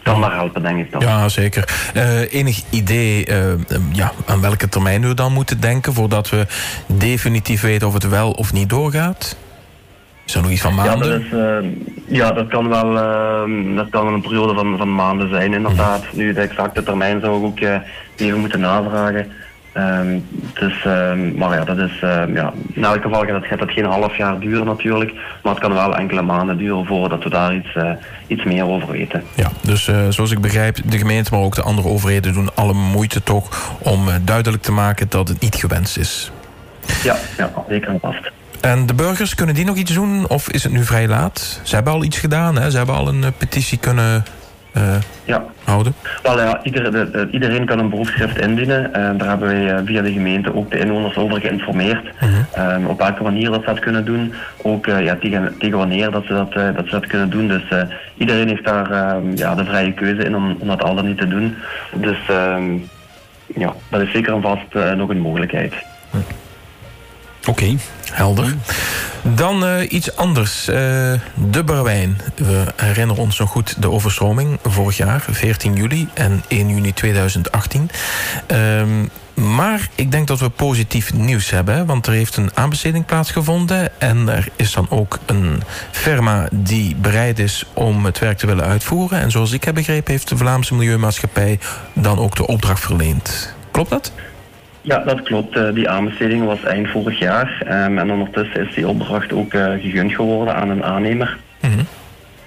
kan 0.02 0.20
maar 0.20 0.34
helpen, 0.34 0.62
denk 0.62 0.78
ik 0.78 0.92
dan. 0.92 1.00
Ja, 1.00 1.28
zeker. 1.28 1.90
Uh, 1.96 2.32
enig 2.32 2.62
idee 2.70 3.28
uh, 3.28 3.36
ja, 3.92 4.12
aan 4.26 4.40
welke 4.40 4.68
termijn 4.68 5.08
we 5.08 5.14
dan 5.14 5.32
moeten 5.32 5.60
denken 5.60 5.92
voordat 5.92 6.30
we 6.30 6.46
definitief 6.86 7.60
weten 7.60 7.86
of 7.86 7.92
het 7.92 8.08
wel 8.08 8.30
of 8.30 8.52
niet 8.52 8.68
doorgaat? 8.68 9.36
Is 10.26 10.34
er 10.34 10.42
nog 10.42 10.50
iets 10.50 10.60
van 10.60 10.74
maanden? 10.74 11.08
Ja, 11.08 11.12
dat, 11.12 11.20
is, 11.20 11.32
uh, 11.32 12.16
ja, 12.16 12.32
dat 12.32 12.48
kan 12.48 12.68
wel 12.68 12.94
dat 13.74 13.88
kan 13.90 14.06
een 14.06 14.20
periode 14.20 14.54
van, 14.54 14.76
van 14.76 14.94
maanden 14.94 15.28
zijn, 15.28 15.54
inderdaad. 15.54 16.04
Nu, 16.12 16.32
de 16.32 16.40
exacte 16.40 16.82
termijn 16.82 17.20
zou 17.20 17.38
ik 17.38 17.44
ook 17.44 17.80
even 18.16 18.40
moeten 18.40 18.60
navragen. 18.60 19.32
Um, 19.78 20.26
dus, 20.54 20.84
um, 20.86 21.34
maar 21.36 21.54
ja, 21.54 21.64
dat 21.64 21.78
is, 21.78 22.02
um, 22.02 22.34
ja, 22.34 22.52
in 22.72 22.84
elk 22.84 23.02
geval 23.02 23.24
gaat 23.26 23.58
dat 23.58 23.70
geen 23.70 23.84
half 23.84 24.16
jaar 24.16 24.38
duren 24.38 24.66
natuurlijk. 24.66 25.12
Maar 25.42 25.52
het 25.52 25.62
kan 25.62 25.72
wel 25.72 25.96
enkele 25.96 26.22
maanden 26.22 26.56
duren 26.56 26.86
voordat 26.86 27.24
we 27.24 27.30
daar 27.30 27.54
iets, 27.54 27.74
uh, 27.74 27.90
iets 28.26 28.44
meer 28.44 28.64
over 28.64 28.90
weten. 28.90 29.22
Ja, 29.34 29.50
dus 29.60 29.88
uh, 29.88 29.96
zoals 30.08 30.30
ik 30.30 30.40
begrijp, 30.40 30.78
de 30.84 30.98
gemeente, 30.98 31.34
maar 31.34 31.40
ook 31.40 31.54
de 31.54 31.62
andere 31.62 31.88
overheden 31.88 32.32
doen 32.32 32.54
alle 32.54 32.72
moeite 32.72 33.22
toch 33.22 33.72
om 33.78 34.08
uh, 34.08 34.14
duidelijk 34.22 34.62
te 34.62 34.72
maken 34.72 35.06
dat 35.08 35.28
het 35.28 35.40
niet 35.40 35.54
gewenst 35.54 35.96
is. 35.96 36.30
Ja, 37.02 37.16
ja 37.36 37.52
zeker 37.68 37.88
en 37.88 37.98
vast. 38.00 38.30
En 38.60 38.86
de 38.86 38.94
burgers, 38.94 39.34
kunnen 39.34 39.54
die 39.54 39.64
nog 39.64 39.76
iets 39.76 39.92
doen 39.92 40.28
of 40.28 40.48
is 40.48 40.62
het 40.62 40.72
nu 40.72 40.84
vrij 40.84 41.08
laat? 41.08 41.60
Ze 41.62 41.74
hebben 41.74 41.92
al 41.92 42.04
iets 42.04 42.18
gedaan, 42.18 42.58
hè? 42.58 42.70
ze 42.70 42.76
hebben 42.76 42.94
al 42.94 43.08
een 43.08 43.24
petitie 43.38 43.78
kunnen 43.78 44.24
uh, 44.76 44.94
ja. 45.24 45.44
houden? 45.64 45.94
Wel 46.22 46.40
ja, 46.40 46.60
ieder, 46.62 47.28
iedereen 47.30 47.66
kan 47.66 47.78
een 47.78 47.90
beroepsschrift 47.90 48.40
indienen. 48.40 48.94
En 48.94 49.18
daar 49.18 49.28
hebben 49.28 49.48
wij 49.48 49.72
uh, 49.72 49.78
via 49.84 50.02
de 50.02 50.12
gemeente 50.12 50.54
ook 50.54 50.70
de 50.70 50.78
inwoners 50.78 51.16
over 51.16 51.40
geïnformeerd. 51.40 52.04
Uh 52.04 52.22
mhm. 52.22 52.42
-huh. 52.52 52.74
um, 52.74 52.86
op 52.86 52.98
welke 52.98 53.22
manier 53.22 53.50
dat 53.50 53.60
ze 53.60 53.66
dat 53.66 53.78
kunnen 53.78 54.04
doen. 54.04 54.34
Ook 54.62 54.86
uh, 54.86 55.04
ja, 55.04 55.16
tegen, 55.16 55.54
tegen 55.58 55.78
wanneer 55.78 56.10
dat 56.10 56.24
ze 56.24 56.32
dat, 56.32 56.52
dat, 56.52 56.84
ze 56.84 56.90
dat 56.90 57.06
kunnen 57.06 57.30
doen. 57.30 57.48
Dus 57.48 57.62
iedereen 58.16 58.48
heeft 58.48 58.64
daar 58.64 58.90
ehm, 58.90 59.36
ja, 59.36 59.54
de 59.54 59.64
vrije 59.64 59.92
keuze 59.92 60.24
in 60.24 60.36
om, 60.36 60.56
om 60.58 60.68
dat 60.68 60.82
al 60.82 60.94
dan 60.94 61.06
niet 61.06 61.18
te 61.18 61.28
doen. 61.28 61.56
Dus 61.94 62.18
um, 62.30 62.88
ja, 63.56 63.74
dat 63.90 64.00
is 64.00 64.12
zeker 64.12 64.34
en 64.34 64.42
vast 64.42 64.96
nog 64.96 65.08
een 65.08 65.20
mogelijkheid. 65.20 65.74
Oké, 67.48 67.76
helder. 68.12 68.54
Dan 69.22 69.64
uh, 69.64 69.92
iets 69.92 70.16
anders. 70.16 70.68
Uh, 70.68 70.74
de 71.34 71.62
Barwijn. 71.64 72.20
We 72.36 72.64
herinneren 72.76 73.22
ons 73.22 73.38
nog 73.38 73.50
goed 73.50 73.82
de 73.82 73.90
overstroming 73.90 74.58
vorig 74.62 74.96
jaar, 74.96 75.24
14 75.30 75.74
juli 75.74 76.08
en 76.14 76.42
1 76.48 76.68
juni 76.68 76.92
2018. 76.92 77.90
Um, 78.46 79.10
Maar 79.34 79.88
ik 79.94 80.10
denk 80.10 80.26
dat 80.26 80.40
we 80.40 80.48
positief 80.48 81.14
nieuws 81.14 81.50
hebben. 81.50 81.86
Want 81.86 82.06
er 82.06 82.12
heeft 82.12 82.36
een 82.36 82.50
aanbesteding 82.54 83.04
plaatsgevonden. 83.04 84.00
En 84.00 84.28
er 84.28 84.48
is 84.56 84.72
dan 84.72 84.86
ook 84.90 85.18
een 85.26 85.62
firma 85.90 86.48
die 86.52 86.96
bereid 86.96 87.38
is 87.38 87.64
om 87.72 88.04
het 88.04 88.18
werk 88.18 88.38
te 88.38 88.46
willen 88.46 88.64
uitvoeren. 88.64 89.20
En 89.20 89.30
zoals 89.30 89.52
ik 89.52 89.64
heb 89.64 89.74
begrepen, 89.74 90.12
heeft 90.12 90.28
de 90.28 90.36
Vlaamse 90.36 90.74
Milieumaatschappij 90.74 91.58
dan 91.92 92.18
ook 92.18 92.36
de 92.36 92.46
opdracht 92.46 92.80
verleend. 92.80 93.54
Klopt 93.70 93.90
dat? 93.90 94.12
Ja, 94.88 94.98
dat 94.98 95.22
klopt. 95.22 95.56
Eh, 95.56 95.72
die 95.74 95.88
aanbesteding 95.88 96.44
was 96.44 96.64
eind 96.64 96.88
vorig 96.88 97.18
jaar. 97.18 97.62
Um, 97.86 97.98
en 97.98 98.10
ondertussen 98.10 98.66
is 98.66 98.74
die 98.74 98.88
opdracht 98.88 99.32
ook 99.32 99.54
uh, 99.54 99.66
gegund 99.80 100.14
geworden 100.14 100.54
aan 100.54 100.70
een 100.70 100.84
aannemer. 100.84 101.36
Mm 101.60 101.86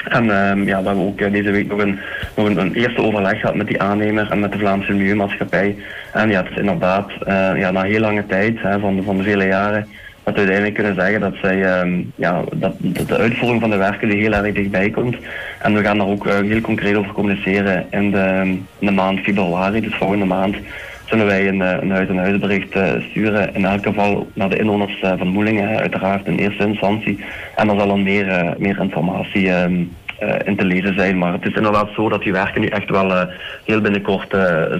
En 0.10 0.30
um, 0.30 0.68
ja, 0.68 0.82
we 0.82 0.88
hebben 0.88 1.06
ook 1.06 1.22
uh, 1.22 1.32
deze 1.32 1.52
week 1.52 1.68
nog, 1.68 1.80
een, 1.80 2.00
nog 2.36 2.46
een, 2.46 2.58
een, 2.58 2.74
eerste 2.74 3.02
overleg 3.02 3.40
gehad 3.40 3.56
met 3.56 3.68
die 3.68 3.82
aannemer 3.82 4.32
en 4.32 4.40
met 4.40 4.52
de 4.52 4.58
Vlaamse 4.58 4.94
Milieumaatschappij. 4.94 5.76
En 6.14 6.30
ja, 6.30 6.42
het 6.42 6.52
is 6.52 6.58
inderdaad 6.58 7.12
ja, 7.56 7.72
na 7.72 7.82
heel 7.82 8.00
lange 8.00 8.26
tijd, 8.26 8.62
hè, 8.62 8.80
van, 8.80 9.04
van 9.04 9.18
de 9.18 9.24
vele 9.24 9.46
jaren, 9.46 9.88
dat 10.24 10.34
we 10.34 10.40
uiteindelijk 10.40 10.76
kunnen 10.76 10.96
zeggen 10.96 11.20
dat, 11.20 11.34
zij, 11.42 11.82
um, 11.82 12.12
ja, 12.16 12.44
dat, 12.56 12.74
dat, 12.78 13.08
de 13.08 13.18
uitvoering 13.18 13.62
van 13.62 13.70
de 13.70 13.78
werken 13.78 14.10
er 14.10 14.16
heel 14.16 14.34
erg 14.34 14.54
dichtbij 14.54 14.90
komt. 14.90 15.16
En 15.60 15.74
we 15.74 15.84
gaan 15.84 15.98
daar 15.98 16.08
ook 16.08 16.28
heel 16.28 16.62
concreet 16.62 16.96
over 16.96 17.12
communiceren 17.12 17.86
in 17.90 18.12
de, 18.12 18.42
in 18.80 18.86
de 18.86 18.92
maand 18.92 19.20
februari, 19.20 19.82
dus 19.82 19.96
volgende 19.96 20.26
maand 20.26 20.56
zullen 21.12 21.26
wij 21.26 21.48
een, 21.48 21.62
eh, 21.62 21.82
een 21.82 21.92
huis-en-huisbericht 21.92 22.76
uh, 22.76 22.90
sturen. 23.10 23.56
In 23.56 23.66
elk 23.66 23.84
geval 23.84 24.28
naar 24.34 24.50
de 24.50 24.60
inwoners 24.60 25.02
uh, 25.02 25.14
van 25.18 25.28
Moelingen, 25.28 25.80
uiteraard 25.80 26.26
in 26.26 26.38
eerste 26.38 26.68
instantie. 26.68 27.24
En 27.56 27.70
er 27.70 27.78
zal 27.78 27.88
dan 27.88 28.04
meer, 28.04 28.56
meer 28.58 28.80
informatie 28.80 29.46
uh, 29.46 29.64
in 30.46 30.56
te 30.58 30.66
lezen 30.66 30.94
zijn. 30.94 31.18
Maar 31.18 31.34
het 31.34 31.46
is 31.46 31.54
inderdaad 31.54 31.90
zo 31.96 32.10
dat 32.10 32.22
die 32.22 32.32
werken 32.32 32.62
nu 32.62 32.68
echt 32.68 32.90
wel 32.90 33.28
heel 33.66 33.82
binnenkort 33.82 34.30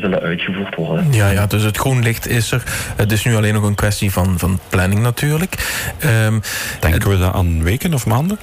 zullen 0.02 0.22
uitgevoerd 0.22 0.76
worden. 0.76 1.06
Ja, 1.12 1.30
ja, 1.30 1.46
dus 1.46 1.64
het 1.64 1.78
groen 1.78 2.04
licht 2.04 2.28
is 2.28 2.52
er. 2.52 2.64
Het 2.96 3.12
is 3.12 3.26
nu 3.26 3.36
alleen 3.36 3.54
nog 3.54 3.64
een 3.64 3.76
kwestie 3.76 4.12
van, 4.12 4.40
van 4.40 4.60
planning 4.70 5.02
natuurlijk. 5.02 5.56
Um, 6.26 6.42
Denken 6.80 7.10
we 7.10 7.18
dat 7.18 7.34
aan 7.34 7.64
weken 7.64 7.94
of 7.94 8.06
maanden? 8.06 8.38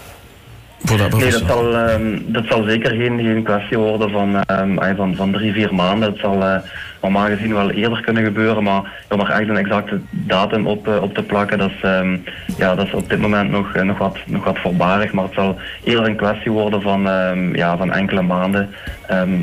Nee, 0.87 1.31
dat 1.31 1.43
zal, 1.47 1.91
um, 1.91 2.25
dat 2.27 2.45
zal 2.49 2.63
zeker 2.63 2.91
geen, 2.91 3.21
geen 3.21 3.43
kwestie 3.43 3.79
worden 3.79 4.11
van, 4.11 4.45
um, 4.61 4.97
van, 4.97 5.15
van 5.15 5.33
drie, 5.33 5.53
vier 5.53 5.75
maanden. 5.75 6.11
Het 6.11 6.21
zal 6.21 6.43
uh, 6.43 6.57
normaal 7.03 7.27
gezien 7.27 7.55
wel 7.55 7.71
eerder 7.71 8.01
kunnen 8.01 8.25
gebeuren, 8.25 8.63
maar 8.63 9.05
om 9.09 9.21
er 9.21 9.31
echt 9.31 9.49
een 9.49 9.57
exacte 9.57 10.01
datum 10.11 10.67
op, 10.67 10.89
uh, 10.89 11.03
op 11.03 11.15
te 11.15 11.23
plakken, 11.23 11.59
dat 11.59 11.71
is, 11.71 11.91
um, 11.91 12.25
ja, 12.57 12.75
dat 12.75 12.87
is 12.87 12.93
op 12.93 13.11
dit 13.11 13.21
moment 13.21 13.51
nog, 13.51 13.77
uh, 13.77 13.83
nog, 13.83 13.99
wat, 13.99 14.19
nog 14.27 14.45
wat 14.45 14.59
voorbarig. 14.59 15.13
Maar 15.13 15.25
het 15.25 15.35
zal 15.35 15.59
eerder 15.85 16.07
een 16.07 16.17
kwestie 16.17 16.51
worden 16.51 16.83
van, 16.83 17.03
ja, 17.53 17.77
van 17.77 17.93
enkele 17.93 18.23
maanden 18.23 18.69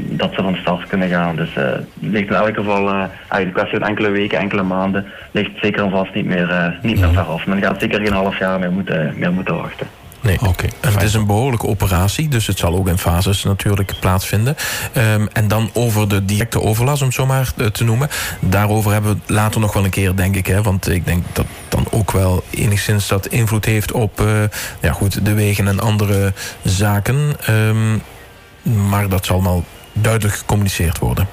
dat 0.09 0.33
ze 0.33 0.41
van 0.41 0.55
start 0.55 0.87
kunnen 0.87 1.09
gaan. 1.09 1.35
Dus 1.35 1.53
het 1.53 1.87
ligt 1.99 2.29
in 2.29 2.35
elk 2.35 2.55
geval, 2.55 2.89
eigenlijk 2.89 3.09
een 3.29 3.51
kwestie 3.51 3.79
van 3.79 3.87
enkele 3.87 4.09
weken, 4.09 4.39
enkele 4.39 4.63
maanden, 4.63 5.05
ligt 5.31 5.51
zeker 5.61 5.83
en 5.83 5.91
vast 5.91 6.13
niet 6.13 6.25
meer, 6.25 6.77
niet 6.81 6.99
meer 6.99 7.11
ver 7.13 7.23
af. 7.23 7.45
Men 7.45 7.61
gaat 7.61 7.79
zeker 7.79 7.99
geen 7.99 8.13
half 8.13 8.39
jaar 8.39 8.59
meer 8.59 8.71
moeten, 8.71 9.13
meer 9.17 9.33
moeten 9.33 9.55
wachten. 9.55 9.87
Nee. 10.25 10.39
Oké. 10.41 10.67
En 10.79 10.93
het 10.93 11.01
is 11.01 11.13
een 11.13 11.25
behoorlijke 11.25 11.67
operatie, 11.67 12.27
dus 12.27 12.47
het 12.47 12.57
zal 12.57 12.75
ook 12.75 12.87
in 12.87 12.97
fases 12.97 13.43
natuurlijk 13.43 13.93
plaatsvinden. 13.99 14.55
Um, 14.97 15.27
en 15.27 15.47
dan 15.47 15.69
over 15.73 16.07
de 16.07 16.25
directe 16.25 16.61
overlast, 16.61 17.01
om 17.01 17.07
het 17.07 17.15
zo 17.15 17.25
maar 17.25 17.53
te 17.71 17.83
noemen. 17.83 18.09
Daarover 18.39 18.91
hebben 18.91 19.21
we 19.25 19.33
later 19.33 19.61
nog 19.61 19.73
wel 19.73 19.83
een 19.83 19.89
keer, 19.89 20.15
denk 20.15 20.35
ik. 20.35 20.47
Hè, 20.47 20.61
want 20.61 20.89
ik 20.89 21.05
denk 21.05 21.23
dat 21.33 21.45
dan 21.69 21.87
ook 21.91 22.11
wel 22.11 22.43
enigszins 22.49 23.07
dat 23.07 23.27
invloed 23.27 23.65
heeft 23.65 23.91
op 23.91 24.21
uh, 24.21 24.27
ja, 24.81 24.91
goed, 24.91 25.25
de 25.25 25.33
wegen 25.33 25.67
en 25.67 25.79
andere 25.79 26.33
zaken. 26.63 27.35
Um, 27.49 28.01
maar 28.89 29.09
dat 29.09 29.25
zal 29.25 29.43
wel 29.43 29.65
duidelijk 29.93 30.35
gecommuniceerd 30.35 30.99
worden. 30.99 31.27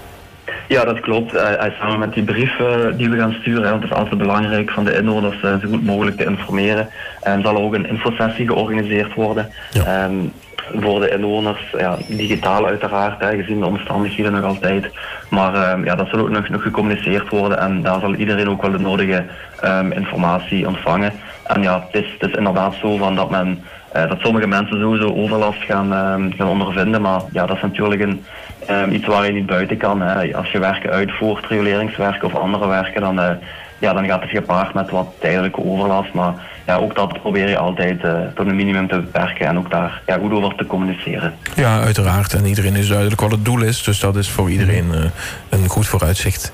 Ja, 0.72 0.84
dat 0.84 1.00
klopt. 1.00 1.30
Samen 1.78 1.98
met 1.98 2.12
die 2.12 2.22
brief 2.22 2.58
uh, 2.58 2.66
die 2.96 3.10
we 3.10 3.16
gaan 3.16 3.36
sturen, 3.40 3.70
want 3.70 3.82
het 3.82 3.92
is 3.92 3.98
altijd 3.98 4.18
belangrijk 4.18 4.70
van 4.70 4.84
de 4.84 4.96
inwoners 4.96 5.42
uh, 5.42 5.50
zo 5.60 5.68
goed 5.68 5.84
mogelijk 5.84 6.16
te 6.16 6.24
informeren. 6.24 6.88
En 7.22 7.42
zal 7.42 7.54
er 7.54 7.62
ook 7.62 7.74
een 7.74 7.88
infosessie 7.88 8.46
georganiseerd 8.46 9.14
worden. 9.14 9.50
Ja. 9.72 10.04
Um, 10.04 10.32
voor 10.80 11.00
de 11.00 11.10
inwoners, 11.10 11.74
ja, 11.78 11.96
digitaal 12.08 12.66
uiteraard, 12.66 13.20
hè, 13.20 13.36
gezien 13.36 13.60
de 13.60 13.66
omstandigheden 13.66 14.32
nog 14.32 14.44
altijd. 14.44 14.90
Maar 15.30 15.72
um, 15.72 15.84
ja, 15.84 15.94
dat 15.94 16.08
zal 16.08 16.18
ook 16.18 16.30
nog, 16.30 16.48
nog 16.48 16.62
gecommuniceerd 16.62 17.28
worden 17.28 17.58
en 17.58 17.82
daar 17.82 18.00
zal 18.00 18.14
iedereen 18.14 18.48
ook 18.48 18.62
wel 18.62 18.70
de 18.70 18.78
nodige 18.78 19.24
um, 19.64 19.92
informatie 19.92 20.66
ontvangen. 20.66 21.12
En 21.46 21.62
ja, 21.62 21.84
het 21.90 22.02
is, 22.02 22.10
het 22.18 22.30
is 22.30 22.36
inderdaad 22.36 22.74
zo 22.74 22.96
van 22.96 23.14
dat 23.14 23.30
men 23.30 23.62
uh, 23.96 24.08
dat 24.08 24.20
sommige 24.20 24.46
mensen 24.46 24.80
sowieso 24.80 25.14
overlast 25.14 25.62
gaan, 25.62 25.88
gaan 26.36 26.48
ondervinden. 26.48 27.02
Maar 27.02 27.20
ja, 27.32 27.46
dat 27.46 27.56
is 27.56 27.62
natuurlijk 27.62 28.00
een, 28.00 28.24
um, 28.70 28.92
iets 28.92 29.06
waar 29.06 29.26
je 29.26 29.32
niet 29.32 29.46
buiten 29.46 29.76
kan. 29.76 30.00
Hè. 30.00 30.36
Als 30.36 30.50
je 30.50 30.58
werken 30.58 30.90
uitvoert, 30.90 31.46
reguleringswerken 31.46 32.26
of 32.26 32.34
andere 32.34 32.66
werken, 32.66 33.00
dan, 33.00 33.18
uh, 33.18 33.30
ja, 33.78 33.92
dan 33.92 34.06
gaat 34.06 34.20
het 34.20 34.30
gepaard 34.30 34.74
met 34.74 34.90
wat 34.90 35.08
tijdelijke 35.18 35.64
overlast. 35.64 36.12
Maar 36.12 36.34
ja, 36.66 36.76
ook 36.76 36.94
dat 36.94 37.20
probeer 37.20 37.48
je 37.48 37.58
altijd 37.58 38.04
uh, 38.04 38.18
tot 38.34 38.46
een 38.46 38.56
minimum 38.56 38.88
te 38.88 38.96
beperken 38.96 39.46
en 39.46 39.58
ook 39.58 39.70
daar 39.70 40.02
ja, 40.06 40.18
goed 40.18 40.32
over 40.32 40.54
te 40.56 40.66
communiceren. 40.66 41.34
Ja, 41.54 41.80
uiteraard. 41.80 42.34
En 42.34 42.46
iedereen 42.46 42.76
is 42.76 42.88
duidelijk 42.88 43.20
wat 43.20 43.30
het 43.30 43.44
doel 43.44 43.62
is. 43.62 43.82
Dus 43.82 44.00
dat 44.00 44.16
is 44.16 44.30
voor 44.30 44.50
iedereen 44.50 44.86
uh, 44.94 45.04
een 45.48 45.68
goed 45.68 45.86
vooruitzicht. 45.86 46.52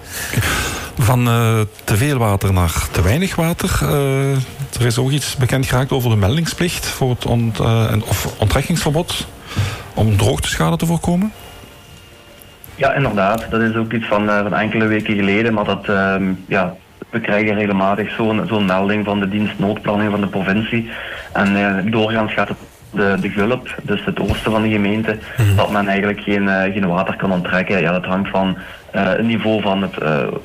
Van 0.99 1.25
te 1.85 1.97
veel 1.97 2.19
water 2.19 2.53
naar 2.53 2.89
te 2.91 3.03
weinig 3.03 3.35
water. 3.35 3.81
er 4.79 4.87
is 4.87 4.99
ook 4.99 5.11
iets 5.11 5.37
bekend 5.37 5.67
geraakt 5.67 5.93
over 5.93 6.11
de 6.11 6.17
meldingsplicht 6.17 6.87
voor 6.87 7.11
het 7.11 7.27
ont, 7.27 7.61
of 8.09 8.35
onttrekkingsverbod 8.39 9.27
om 9.95 10.17
droogteschade 10.17 10.77
te 10.77 10.87
voorkomen. 10.87 11.33
Ja, 12.79 12.95
inderdaad. 12.95 13.47
Dat 13.51 13.61
is 13.61 13.77
ook 13.77 13.93
iets 13.93 14.07
van, 14.07 14.29
uh, 14.29 14.39
van 14.39 14.55
enkele 14.55 14.87
weken 14.87 15.15
geleden. 15.15 15.55
Maar 15.55 15.65
dat, 15.65 15.89
uh, 15.89 16.15
ja, 16.47 16.75
we 17.11 17.21
krijgen 17.21 17.55
regelmatig 17.55 18.11
zo'n 18.11 18.47
zo'n 18.47 18.65
melding 18.65 19.05
van 19.05 19.21
de 19.21 19.29
dienst 19.29 19.59
noodplanning 19.59 20.11
van 20.11 20.21
de 20.21 20.27
provincie. 20.27 20.91
En 21.33 21.57
uh, 21.57 21.93
doorgaans 21.93 22.33
gaat 22.33 22.49
het 22.49 22.59
de, 22.91 23.17
de 23.21 23.29
Gulp, 23.29 23.75
dus 23.83 24.05
het 24.05 24.21
oosten 24.21 24.53
van 24.53 24.63
de 24.63 24.69
gemeente, 24.69 25.19
mm. 25.39 25.57
dat 25.57 25.71
men 25.71 25.89
eigenlijk 25.89 26.21
geen, 26.21 26.43
uh, 26.43 26.63
geen 26.63 26.87
water 26.87 27.17
kan 27.17 27.33
onttrekken. 27.33 27.81
Ja, 27.81 27.93
dat 27.93 28.05
hangt 28.05 28.31
van 28.31 28.57
het 28.91 29.27
niveau 29.27 29.61
van 29.61 29.83
het, 29.83 29.95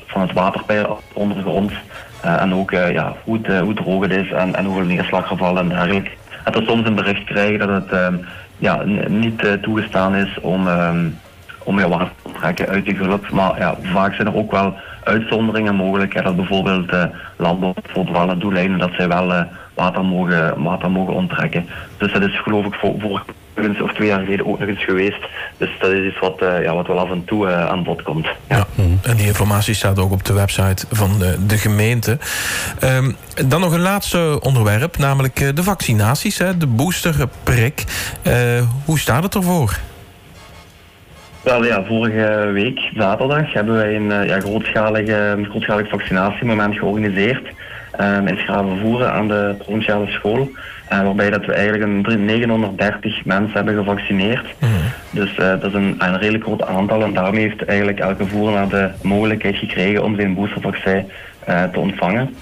van 0.06 0.20
het 0.20 0.32
waterpeil 0.32 1.00
onder 1.12 1.36
de 1.36 1.42
grond. 1.42 1.72
en 2.20 2.54
ook 2.54 2.70
ja, 2.70 3.14
hoe, 3.24 3.38
het, 3.42 3.60
hoe 3.60 3.74
droog 3.74 4.02
het 4.02 4.12
is 4.12 4.30
en, 4.30 4.54
en 4.54 4.64
hoeveel 4.64 4.84
neerslaggevallen 4.84 5.62
en 5.62 5.68
dergelijke. 5.68 6.10
En 6.44 6.52
dat 6.52 6.62
we 6.62 6.68
soms 6.68 6.86
een 6.86 6.94
bericht 6.94 7.24
krijgen 7.24 7.58
dat 7.58 7.68
het 7.68 7.90
ehm, 7.90 8.14
ja, 8.58 8.82
niet 9.08 9.58
toegestaan 9.62 10.14
is 10.14 10.40
om 10.40 10.68
ehm, 10.68 11.06
om 11.64 11.78
je 11.78 11.88
water 11.88 12.12
te 12.22 12.30
trekken 12.38 12.68
uit 12.68 12.84
die 12.84 12.94
groep. 12.94 13.30
Maar 13.30 13.58
ja, 13.58 13.76
vaak 13.82 14.14
zijn 14.14 14.26
er 14.26 14.36
ook 14.36 14.50
wel 14.50 14.74
uitzonderingen 15.04 15.74
mogelijk. 15.74 16.14
Hè, 16.14 16.22
dat 16.22 16.36
bijvoorbeeld 16.36 16.92
uh, 16.92 17.04
landbouw 17.36 17.74
bijvoorbeeld 17.82 18.26
wel 18.26 18.38
doeleinden 18.38 18.78
dat 18.78 18.90
zij 18.96 19.08
wel 19.08 19.32
uh, 19.32 19.42
water, 19.74 20.04
mogen, 20.04 20.62
water 20.62 20.90
mogen 20.90 21.14
onttrekken. 21.14 21.68
Dus 21.98 22.12
dat 22.12 22.22
is 22.22 22.40
geloof 22.42 22.64
ik 22.64 22.74
voor, 22.74 22.94
voor 23.00 23.24
of 23.82 23.92
twee 23.92 24.08
jaar 24.08 24.20
geleden 24.20 24.46
ook 24.46 24.58
nog 24.58 24.68
eens 24.68 24.84
geweest. 24.84 25.18
Dus 25.56 25.68
dat 25.78 25.90
is 25.90 26.06
iets 26.06 26.18
wat, 26.18 26.42
uh, 26.42 26.62
ja, 26.62 26.74
wat 26.74 26.86
wel 26.86 26.98
af 26.98 27.10
en 27.10 27.24
toe 27.24 27.52
aan 27.52 27.82
bod 27.82 28.02
komt. 28.02 28.26
Ja. 28.48 28.56
ja. 28.74 28.84
en 29.02 29.16
die 29.16 29.26
informatie 29.26 29.74
staat 29.74 29.98
ook 29.98 30.12
op 30.12 30.24
de 30.24 30.32
website 30.32 30.86
van 30.90 31.18
de, 31.18 31.46
de 31.46 31.58
gemeente. 31.58 32.18
Um, 32.84 33.16
dan 33.46 33.60
nog 33.60 33.72
een 33.72 33.80
laatste 33.80 34.38
onderwerp, 34.40 34.98
namelijk 34.98 35.56
de 35.56 35.62
vaccinaties, 35.62 36.38
hè, 36.38 36.56
de 36.56 36.66
boosterprik. 36.66 37.84
hoe 38.84 38.98
staat 38.98 39.22
het 39.22 39.34
ervoor? 39.34 39.78
Wel 41.44 41.64
ja, 41.64 41.84
vorige 41.84 42.50
week, 42.52 42.80
zaterdag, 42.96 43.52
hebben 43.52 43.74
wij 43.74 43.96
een 43.96 44.10
uh, 44.10 44.26
ja, 44.26 44.40
grootschalige, 44.40 45.38
grootschalig 45.42 45.88
vaccinatiemoment 45.88 46.78
georganiseerd 46.78 47.46
um, 48.00 48.26
in 48.26 48.36
Schravenvoeren 48.36 49.12
aan 49.12 49.28
de 49.28 49.54
provinciale 49.58 50.06
school. 50.06 50.50
Uh, 50.92 51.02
waarbij 51.02 51.30
dat 51.30 51.44
we 51.44 51.52
eigenlijk 51.52 52.06
een 52.06 52.24
930 52.24 53.24
mensen 53.24 53.52
hebben 53.52 53.74
gevaccineerd. 53.74 54.44
Mm. 54.60 54.68
Dus 55.10 55.30
uh, 55.30 55.36
dat 55.36 55.64
is 55.64 55.72
een, 55.72 55.94
een 55.98 56.18
redelijk 56.18 56.44
groot 56.44 56.62
aantal 56.62 57.02
en 57.02 57.14
daarmee 57.14 57.42
heeft 57.42 57.64
eigenlijk 57.64 57.98
elke 57.98 58.26
voernaar 58.26 58.68
de 58.68 58.90
mogelijkheid 59.02 59.56
gekregen 59.56 60.04
om 60.04 60.16
zijn 60.16 60.34
boostervaccin 60.34 61.10
te 61.72 61.78
ontvangen. 61.78 62.34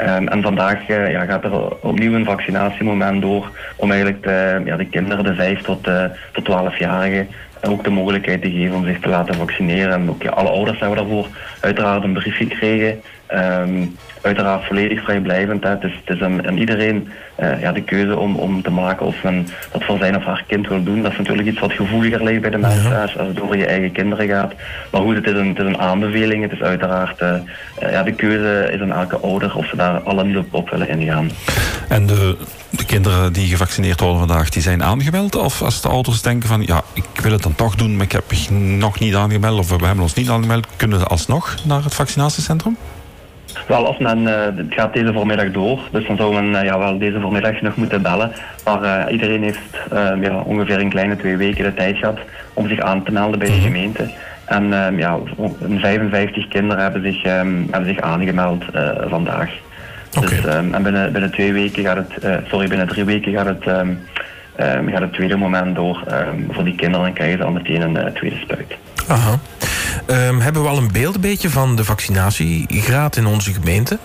Um, 0.00 0.28
en 0.28 0.42
vandaag 0.42 0.88
uh, 0.88 1.10
ja, 1.10 1.24
gaat 1.24 1.44
er 1.44 1.82
opnieuw 1.82 2.14
een 2.14 2.24
vaccinatiemoment 2.24 3.22
door 3.22 3.50
om 3.76 3.90
eigenlijk 3.90 4.22
de, 4.22 4.62
ja, 4.64 4.76
de 4.76 4.86
kinderen, 4.86 5.24
de 5.24 5.34
5 5.34 5.62
tot, 5.62 5.88
uh, 5.88 6.04
tot 6.32 6.48
12-jarigen, 6.50 7.28
ook 7.62 7.84
de 7.84 7.90
mogelijkheid 7.90 8.42
te 8.42 8.50
geven 8.50 8.76
om 8.76 8.84
zich 8.84 9.00
te 9.00 9.08
laten 9.08 9.34
vaccineren. 9.34 9.92
En 9.92 10.10
ook 10.10 10.22
ja, 10.22 10.30
alle 10.30 10.48
ouders 10.48 10.78
hebben 10.78 10.98
daarvoor 10.98 11.28
uiteraard 11.60 12.04
een 12.04 12.12
brief 12.12 12.36
gekregen. 12.36 13.00
Um, 13.34 13.96
uiteraard 14.26 14.64
volledig 14.64 15.02
vrijblijvend. 15.02 15.62
Hè. 15.62 15.70
Het 15.70 15.82
is, 15.82 15.92
het 16.04 16.16
is 16.16 16.22
aan, 16.22 16.58
iedereen 16.58 17.08
uh, 17.40 17.60
ja, 17.60 17.72
de 17.72 17.82
keuze 17.82 18.18
om, 18.18 18.36
om 18.36 18.62
te 18.62 18.70
maken 18.70 19.06
of 19.06 19.22
men 19.22 19.48
dat 19.72 19.84
voor 19.84 19.98
zijn 19.98 20.16
of 20.16 20.24
haar 20.24 20.44
kind 20.46 20.68
wil 20.68 20.82
doen. 20.82 21.02
Dat 21.02 21.12
is 21.12 21.18
natuurlijk 21.18 21.48
iets 21.48 21.60
wat 21.60 21.72
gevoeliger 21.72 22.24
ligt 22.24 22.40
bij 22.40 22.50
de 22.50 22.58
mensen 22.58 23.00
als, 23.00 23.18
als, 23.18 23.28
het 23.28 23.40
over 23.40 23.56
je 23.56 23.66
eigen 23.66 23.92
kinderen 23.92 24.28
gaat. 24.28 24.52
Maar 24.90 25.00
goed, 25.00 25.14
het 25.14 25.26
is 25.26 25.32
een, 25.32 25.48
het 25.48 25.58
is 25.58 25.64
een 25.64 25.78
aanbeveling. 25.78 26.42
Het 26.42 26.52
is 26.52 26.62
uiteraard, 26.62 27.20
uh, 27.20 27.34
ja, 27.90 28.02
de 28.02 28.12
keuze 28.12 28.72
is 28.72 28.80
aan 28.80 28.92
elke 28.92 29.18
ouder 29.18 29.56
of 29.56 29.66
ze 29.66 29.76
daar 29.76 30.00
alle 30.00 30.24
niet 30.24 30.36
op, 30.36 30.54
op 30.54 30.70
willen 30.70 30.88
ingaan. 30.88 31.30
En 31.88 32.06
de 32.06 32.36
de 32.76 32.84
kinderen 32.84 33.32
die 33.32 33.48
gevaccineerd 33.48 34.00
worden 34.00 34.18
vandaag, 34.18 34.48
die 34.48 34.62
zijn 34.62 34.82
aangemeld? 34.82 35.36
Of 35.36 35.62
als 35.62 35.80
de 35.80 35.88
ouders 35.88 36.22
denken 36.22 36.48
van, 36.48 36.62
ja, 36.62 36.82
ik 36.92 37.20
wil 37.22 37.32
het 37.32 37.42
dan 37.42 37.54
toch 37.54 37.74
doen, 37.74 37.96
maar 37.96 38.04
ik 38.04 38.12
heb 38.12 38.24
nog 38.50 38.98
niet 38.98 39.14
aangemeld 39.14 39.58
of 39.58 39.68
we 39.68 39.84
hebben 39.86 40.02
ons 40.02 40.14
niet 40.14 40.28
aangemeld, 40.28 40.66
kunnen 40.76 40.98
ze 40.98 41.04
alsnog 41.04 41.54
naar 41.64 41.84
het 41.84 41.94
vaccinatiecentrum? 41.94 42.76
Wel, 43.66 43.86
als 43.86 43.98
men, 43.98 44.20
uh, 44.22 44.34
het 44.56 44.74
gaat 44.74 44.92
deze 44.92 45.12
voormiddag 45.12 45.50
door, 45.50 45.80
dus 45.90 46.06
dan 46.06 46.16
zou 46.16 46.34
men 46.34 46.52
uh, 46.52 46.64
ja, 46.64 46.78
wel 46.78 46.98
deze 46.98 47.20
voormiddag 47.20 47.60
nog 47.60 47.76
moeten 47.76 48.02
bellen. 48.02 48.32
Maar 48.64 48.82
uh, 48.82 49.12
iedereen 49.12 49.42
heeft 49.42 49.76
ja, 50.20 50.40
ongeveer 50.44 50.80
een 50.80 50.88
kleine 50.88 51.16
twee 51.16 51.36
weken 51.36 51.64
de 51.64 51.74
tijd 51.74 51.96
gehad 51.96 52.18
om 52.54 52.68
zich 52.68 52.80
aan 52.80 53.02
te 53.02 53.12
melden 53.12 53.38
bij 53.38 53.48
de 53.48 53.60
gemeente. 53.60 54.10
En 54.44 54.96
ja, 54.96 55.18
55 55.78 56.48
kinderen 56.48 56.82
hebben 56.82 57.02
zich, 57.02 57.24
um, 57.24 57.68
hebben 57.70 57.94
zich 57.94 58.00
aangemeld 58.00 58.64
vandaag. 59.08 59.50
Okay. 60.16 60.28
Dus, 60.28 60.54
um, 60.54 60.74
en 60.74 60.82
binnen, 60.82 61.12
binnen 61.12 61.30
twee 61.30 61.52
weken 61.52 61.84
gaat 61.84 61.96
het, 61.96 62.42
sorry, 62.48 62.68
binnen 62.68 62.88
drie 62.88 63.04
weken 63.04 63.32
gaat 63.32 63.46
het, 63.46 63.66
um, 63.66 63.98
gaat 64.88 65.00
het 65.00 65.12
tweede 65.12 65.36
moment 65.36 65.74
door 65.74 66.04
voor 66.50 66.64
die 66.64 66.74
kinderen 66.74 67.06
en 67.06 67.12
krijgen 67.12 67.38
ze 67.38 67.44
al 67.44 67.50
meteen 67.50 67.80
een 67.80 68.12
tweede 68.12 68.36
spuit. 68.36 68.76
Aha. 69.08 69.38
Um, 70.10 70.40
hebben 70.40 70.62
we 70.62 70.68
al 70.68 70.76
een 70.76 70.92
beeld 70.92 71.14
een 71.14 71.20
beetje 71.20 71.50
van 71.50 71.76
de 71.76 71.84
vaccinatiegraad 71.84 73.16
in 73.16 73.26
onze 73.26 73.52
gemeente? 73.52 73.98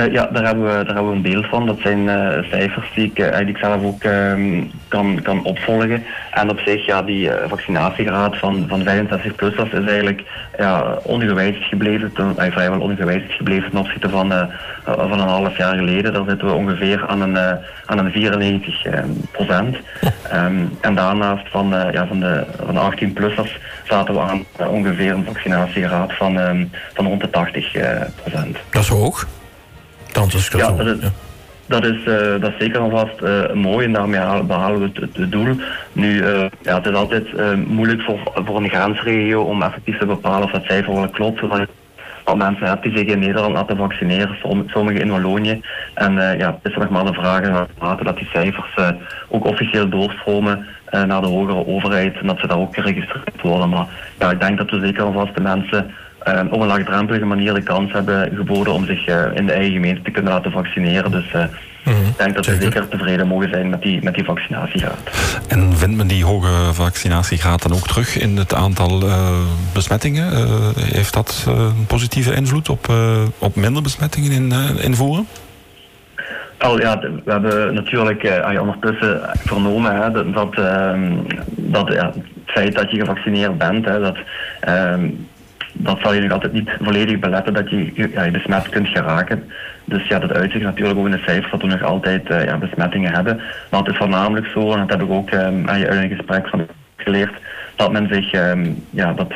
Uh, 0.00 0.12
ja, 0.12 0.26
daar 0.26 0.44
hebben, 0.44 0.64
we, 0.64 0.84
daar 0.84 0.94
hebben 0.94 1.08
we 1.08 1.16
een 1.16 1.22
beeld 1.22 1.46
van. 1.46 1.66
Dat 1.66 1.78
zijn 1.80 1.98
uh, 1.98 2.42
cijfers 2.50 2.90
die 2.94 3.06
ik, 3.06 3.18
uh, 3.18 3.38
die 3.38 3.46
ik 3.46 3.56
zelf 3.56 3.84
ook 3.84 4.04
um, 4.04 4.70
kan, 4.88 5.20
kan 5.22 5.44
opvolgen. 5.44 6.04
En 6.30 6.50
op 6.50 6.58
zich, 6.58 6.86
ja, 6.86 7.02
die 7.02 7.30
vaccinatiegraad 7.48 8.36
van, 8.36 8.64
van 8.68 8.82
65 8.82 9.34
plus 9.34 9.54
is 9.54 9.72
eigenlijk 9.72 10.22
ja, 10.58 10.98
ongewijzigd 11.02 11.68
gebleven. 11.68 12.12
Ten, 12.12 12.34
vrijwel 12.36 12.80
ongewijzigd 12.80 13.32
gebleven 13.32 13.70
ten 13.70 13.78
opzichte 13.78 14.08
van, 14.08 14.32
van 14.84 15.20
een 15.20 15.28
half 15.28 15.56
jaar 15.56 15.76
geleden. 15.76 16.12
Daar 16.12 16.24
zitten 16.28 16.46
we 16.46 16.54
ongeveer 16.54 17.06
aan 17.06 17.20
een, 17.20 17.58
aan 17.86 17.98
een 17.98 18.12
94 18.12 18.84
procent. 19.30 19.76
Um, 20.34 20.70
en 20.80 20.94
daarnaast 20.94 21.48
van, 21.50 21.68
ja, 21.92 22.06
van, 22.06 22.20
de, 22.20 22.44
van 22.64 22.74
de 22.74 22.80
18-plussers 22.80 23.58
zaten 23.84 24.14
we 24.14 24.20
aan 24.20 24.44
ongeveer 24.56 25.12
een 25.12 25.24
vaccinatiegraad 25.24 26.12
van, 26.16 26.36
um, 26.36 26.70
van 26.94 27.06
rond 27.06 27.20
de 27.20 27.30
80 27.30 27.72
procent. 28.22 28.56
Dat 28.70 28.82
is 28.82 28.88
hoog 28.88 29.26
ja, 30.58 30.72
dat 30.72 30.86
is, 30.86 31.10
dat 31.70 31.84
is, 31.84 32.04
uh, 32.06 32.40
dat 32.40 32.50
is 32.50 32.58
zeker 32.58 32.80
alvast 32.80 33.22
uh, 33.22 33.52
mooi 33.52 33.86
en 33.86 33.92
daarmee 33.92 34.42
behalen 34.42 34.80
we 34.80 35.00
het, 35.00 35.16
het 35.16 35.32
doel. 35.32 35.56
Nu, 35.92 36.22
uh, 36.22 36.44
ja, 36.62 36.76
het 36.76 36.86
is 36.86 36.94
altijd 36.94 37.26
moeilijk 37.66 38.02
voor, 38.02 38.18
voor 38.34 38.56
een 38.56 38.68
grensregio 38.68 39.42
om 39.42 39.62
effectief 39.62 39.98
te 39.98 40.06
bepalen 40.06 40.42
of 40.42 40.50
dat 40.50 40.64
cijfer 40.64 40.94
wel 40.94 41.08
klopt. 41.08 41.40
Want 41.40 42.38
mensen 42.38 42.66
hebt 42.66 42.82
die 42.82 42.96
zich 42.96 43.06
in 43.06 43.18
Nederland 43.18 43.54
laten 43.54 43.76
vaccineren, 43.76 44.36
sommigen 44.66 45.00
in 45.00 45.10
Wallonië. 45.10 45.62
En 45.94 46.12
ja, 46.14 46.58
het 46.62 46.72
is 46.72 46.76
nog 46.76 46.88
maar 46.88 47.04
de 47.04 47.12
vraag 47.12 48.02
dat 48.02 48.16
die 48.16 48.28
cijfers 48.32 48.94
ook 49.28 49.44
officieel 49.44 49.88
doorstromen 49.88 50.66
naar 50.90 51.20
de 51.20 51.28
hogere 51.28 51.66
overheid 51.66 52.16
en 52.16 52.26
dat 52.26 52.38
ze 52.38 52.46
daar 52.46 52.58
ook 52.58 52.74
geregistreerd 52.74 53.42
worden. 53.42 53.68
Maar 53.68 53.86
ja, 54.18 54.30
ik 54.30 54.40
denk 54.40 54.58
dat 54.58 54.70
we 54.70 54.80
zeker 54.80 55.02
alvast 55.02 55.34
de 55.34 55.42
mensen 55.42 55.90
op 56.50 56.60
een 56.60 56.66
laagdrempelige 56.66 57.24
manier 57.24 57.54
de 57.54 57.62
kans 57.62 57.92
hebben 57.92 58.36
geboden 58.36 58.72
om 58.72 58.86
zich 58.86 59.08
uh, 59.08 59.24
in 59.34 59.46
de 59.46 59.52
eigen 59.52 59.72
gemeente 59.72 60.02
te 60.02 60.10
kunnen 60.10 60.32
laten 60.32 60.50
vaccineren. 60.50 61.10
Dus 61.10 61.32
mm 61.32 61.48
-hmm. 61.82 62.06
ik 62.06 62.18
denk 62.18 62.34
dat 62.34 62.46
we 62.46 62.56
zeker 62.60 62.88
tevreden 62.88 63.26
mogen 63.26 63.48
zijn 63.48 63.70
met 63.70 63.82
die, 63.82 64.02
met 64.02 64.14
die 64.14 64.24
vaccinatiegraad. 64.24 64.98
En 65.48 65.76
vindt 65.76 65.96
men 65.96 66.06
die 66.06 66.24
hoge 66.24 66.72
vaccinatiegraad 66.72 67.62
dan 67.62 67.72
ook 67.72 67.86
terug 67.86 68.18
in 68.18 68.36
het 68.36 68.54
aantal 68.54 69.02
besmettingen? 69.72 70.28
heeft 70.92 71.14
dat 71.14 71.44
een 71.48 71.86
positieve 71.86 72.34
invloed 72.34 72.68
op, 72.68 72.92
op 73.38 73.56
minder 73.56 73.82
besmettingen 73.82 74.30
in, 74.32 74.52
invoeren? 74.80 75.26
Al 76.60 76.80
ja, 76.80 76.98
we 76.98 77.30
hebben 77.30 77.74
natuurlijk 77.74 78.42
ondertussen 78.60 79.20
vernomen 79.38 80.02
hè, 80.02 80.10
dat, 80.10 80.34
dat, 80.34 80.58
uh, 80.58 80.92
dat 81.56 81.92
ja, 81.92 82.06
het 82.06 82.24
feit 82.46 82.74
dat 82.74 82.90
je 82.90 82.98
gevaccineerd 82.98 83.58
bent, 83.58 83.84
hè, 83.84 84.00
dat 84.00 84.16
uh, 84.68 84.94
dat 85.72 85.98
zal 86.02 86.14
je 86.14 86.20
nog 86.20 86.32
altijd 86.32 86.52
niet 86.52 86.70
volledig 86.80 87.18
beletten 87.18 87.54
dat 87.54 87.70
je, 87.70 88.10
ja, 88.12 88.22
je 88.22 88.30
besmet 88.30 88.68
kunt 88.68 88.88
geraken. 88.88 89.44
Dus 89.84 90.06
ja, 90.06 90.18
dat 90.18 90.32
uitzicht 90.32 90.64
natuurlijk 90.64 90.98
ook 90.98 91.04
in 91.04 91.10
de 91.10 91.22
cijfers 91.24 91.50
dat 91.50 91.60
we 91.62 91.66
nog 91.66 91.82
altijd 91.82 92.26
ja, 92.26 92.56
besmettingen 92.56 93.12
hebben. 93.12 93.40
Maar 93.70 93.80
het 93.80 93.88
is 93.88 93.96
voornamelijk 93.96 94.46
zo, 94.46 94.72
en 94.72 94.78
dat 94.78 94.90
heb 94.90 95.02
ik 95.02 95.10
ook 95.10 95.30
um, 95.30 95.68
uit 95.68 95.88
een 95.88 96.08
gesprek 96.08 96.48
van 96.48 96.66
geleerd, 96.96 97.32
dat 97.76 97.92
men 97.92 98.08
zich, 98.12 98.32
um, 98.32 98.84
ja, 98.90 99.12
dat 99.12 99.32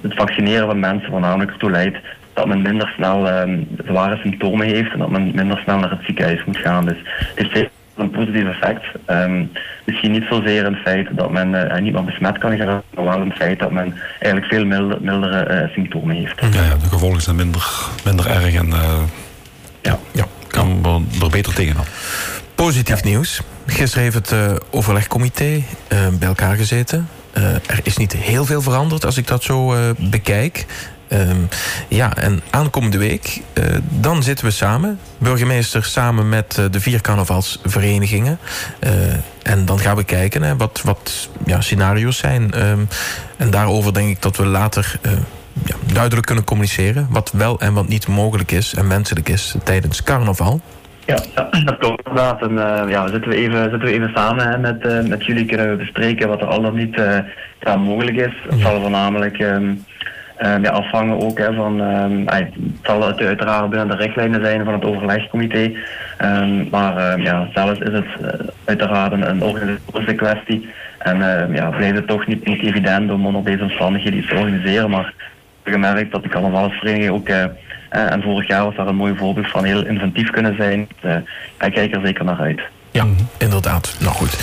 het 0.00 0.14
vaccineren 0.14 0.66
van 0.66 0.80
mensen 0.80 1.10
voornamelijk 1.10 1.50
ertoe 1.50 1.70
leidt 1.70 1.98
dat 2.34 2.46
men 2.46 2.62
minder 2.62 2.92
snel 2.96 3.40
um, 3.40 3.68
zware 3.86 4.16
symptomen 4.16 4.66
heeft 4.66 4.92
en 4.92 4.98
dat 4.98 5.10
men 5.10 5.32
minder 5.34 5.58
snel 5.58 5.78
naar 5.78 5.90
het 5.90 6.04
ziekenhuis 6.04 6.44
moet 6.44 6.56
gaan. 6.56 6.84
Dus 6.84 6.98
het 7.34 7.56
is 7.56 7.68
een 7.96 8.10
positief 8.10 8.44
effect. 8.44 8.84
Um, 9.10 9.50
misschien 9.84 10.10
niet 10.10 10.24
zozeer 10.30 10.66
een 10.66 10.76
feit 10.76 11.08
dat 11.12 11.30
men 11.30 11.50
uh, 11.50 11.78
niet 11.78 11.92
meer 11.92 12.04
besmet 12.04 12.38
kan 12.38 12.56
geraken, 12.56 12.84
maar 12.94 13.04
wel 13.04 13.20
een 13.20 13.32
feit 13.32 13.58
dat 13.58 13.70
men 13.70 13.94
eigenlijk 14.18 14.52
veel 14.52 14.64
milder, 14.64 14.98
mildere 15.00 15.62
uh, 15.62 15.72
symptomen 15.72 16.16
heeft. 16.16 16.40
Ja, 16.40 16.62
ja, 16.62 16.76
de 16.82 16.88
gevolgen 16.88 17.22
zijn 17.22 17.36
minder, 17.36 17.88
minder 18.04 18.26
erg 18.26 18.54
en 18.54 18.66
uh, 18.66 19.02
ja, 19.82 19.98
ja, 20.12 20.24
kan 20.46 21.04
er 21.22 21.30
beter 21.30 21.54
tegenaan. 21.54 21.84
Positief 22.54 23.02
ja. 23.02 23.08
nieuws. 23.08 23.40
Gisteren 23.66 24.02
heeft 24.04 24.30
het 24.30 24.60
overlegcomité 24.70 25.62
bij 25.88 26.28
elkaar 26.28 26.56
gezeten. 26.56 27.08
er 27.66 27.80
is 27.82 27.96
niet 27.96 28.12
heel 28.12 28.44
veel 28.44 28.62
veranderd 28.62 29.04
als 29.04 29.16
ik 29.16 29.26
dat 29.26 29.42
zo 29.42 29.74
bekijk. 29.98 30.66
Um, 31.14 31.48
ja, 31.88 32.16
en 32.16 32.42
aankomende 32.50 32.98
week, 32.98 33.40
uh, 33.54 33.64
dan 33.88 34.22
zitten 34.22 34.44
we 34.44 34.50
samen. 34.50 34.98
Burgemeester 35.18 35.84
samen 35.84 36.28
met 36.28 36.56
uh, 36.60 36.64
de 36.70 36.80
vier 36.80 37.00
carnavalsverenigingen. 37.00 38.38
Uh, 38.84 38.90
en 39.42 39.64
dan 39.64 39.78
gaan 39.78 39.96
we 39.96 40.04
kijken 40.04 40.42
hè, 40.42 40.56
wat, 40.56 40.80
wat 40.84 41.30
ja, 41.46 41.60
scenario's 41.60 42.18
zijn. 42.18 42.68
Um, 42.68 42.88
en 43.36 43.50
daarover 43.50 43.94
denk 43.94 44.08
ik 44.08 44.22
dat 44.22 44.36
we 44.36 44.46
later 44.46 44.98
ja, 45.64 45.74
duidelijk 45.92 46.26
kunnen 46.26 46.44
communiceren. 46.44 47.06
Wat 47.10 47.32
wel 47.36 47.60
en 47.60 47.72
wat 47.72 47.88
niet 47.88 48.08
mogelijk 48.08 48.52
is 48.52 48.74
en 48.74 48.88
wenselijk 48.88 49.28
is 49.28 49.54
tijdens 49.64 50.02
carnaval. 50.02 50.60
Ja, 51.06 51.22
dat 51.64 51.78
klopt 51.78 52.06
inderdaad. 52.06 52.42
En 52.42 52.50
uh, 52.50 52.90
ja, 52.90 53.08
zitten 53.08 53.30
we 53.30 53.36
even, 53.36 53.70
zitten 53.70 53.88
we 53.88 53.92
even 53.92 54.10
samen 54.14 54.48
hè, 54.48 54.58
met, 54.58 54.84
uh, 54.86 55.08
met 55.08 55.24
jullie 55.24 55.46
kunnen 55.46 55.70
we 55.70 55.76
bespreken 55.76 56.28
wat 56.28 56.40
er 56.40 56.46
al 56.46 56.62
dan 56.62 56.74
niet 56.74 56.96
uh, 56.96 57.18
ja, 57.60 57.76
mogelijk 57.76 58.16
is. 58.16 58.32
Het 58.48 58.60
zal 58.60 58.80
voornamelijk 58.80 59.38
um, 59.38 59.84
Um, 60.42 60.62
ja, 60.62 60.70
afhangen 60.70 61.20
ook 61.20 61.38
hè, 61.38 61.54
van, 61.54 61.80
um, 61.80 62.28
het 62.28 62.52
zal 62.82 63.18
uiteraard 63.18 63.70
binnen 63.70 63.88
de 63.88 63.96
richtlijnen 63.96 64.44
zijn 64.44 64.64
van 64.64 64.72
het 64.72 64.84
overlegcomité. 64.84 65.72
Um, 66.22 66.68
maar 66.70 67.20
ja, 67.20 67.48
zelfs 67.54 67.80
is 67.80 67.92
het 67.92 68.04
uh, 68.20 68.28
uiteraard 68.64 69.12
een, 69.12 69.42
organisatorische 69.42 70.14
kwestie. 70.14 70.68
En 70.98 71.18
ja, 71.52 71.68
blijft 71.68 71.96
het 71.96 72.06
toch 72.06 72.26
niet, 72.26 72.46
niet 72.46 72.62
evident 72.62 73.10
om 73.10 73.26
onder 73.26 73.44
deze 73.44 73.62
omstandigheden 73.62 74.18
iets 74.18 74.28
te 74.28 74.34
organiseren. 74.34 74.90
Maar 74.90 75.14
we 75.64 75.70
hebben 75.70 75.88
gemerkt 75.88 76.12
dat 76.12 76.22
de 76.22 76.28
carnavalsvereniging 76.28 77.10
ook, 77.10 77.28
uh, 77.28 77.44
en 77.88 78.22
vorig 78.22 78.46
jaar 78.46 78.64
was 78.64 78.76
daar 78.76 78.86
een 78.86 78.96
mooi 78.96 79.16
voorbeeld 79.16 79.50
van, 79.50 79.64
heel 79.64 79.86
inventief 79.86 80.30
kunnen 80.30 80.56
zijn. 80.56 80.88
Uh, 81.04 81.16
ik 81.60 81.72
kijk 81.72 81.94
er 81.94 82.00
zeker 82.04 82.24
naar 82.24 82.40
uit. 82.40 82.60
Ja, 82.90 83.04
inderdaad. 83.38 83.96
Nou 84.00 84.14
goed. 84.14 84.38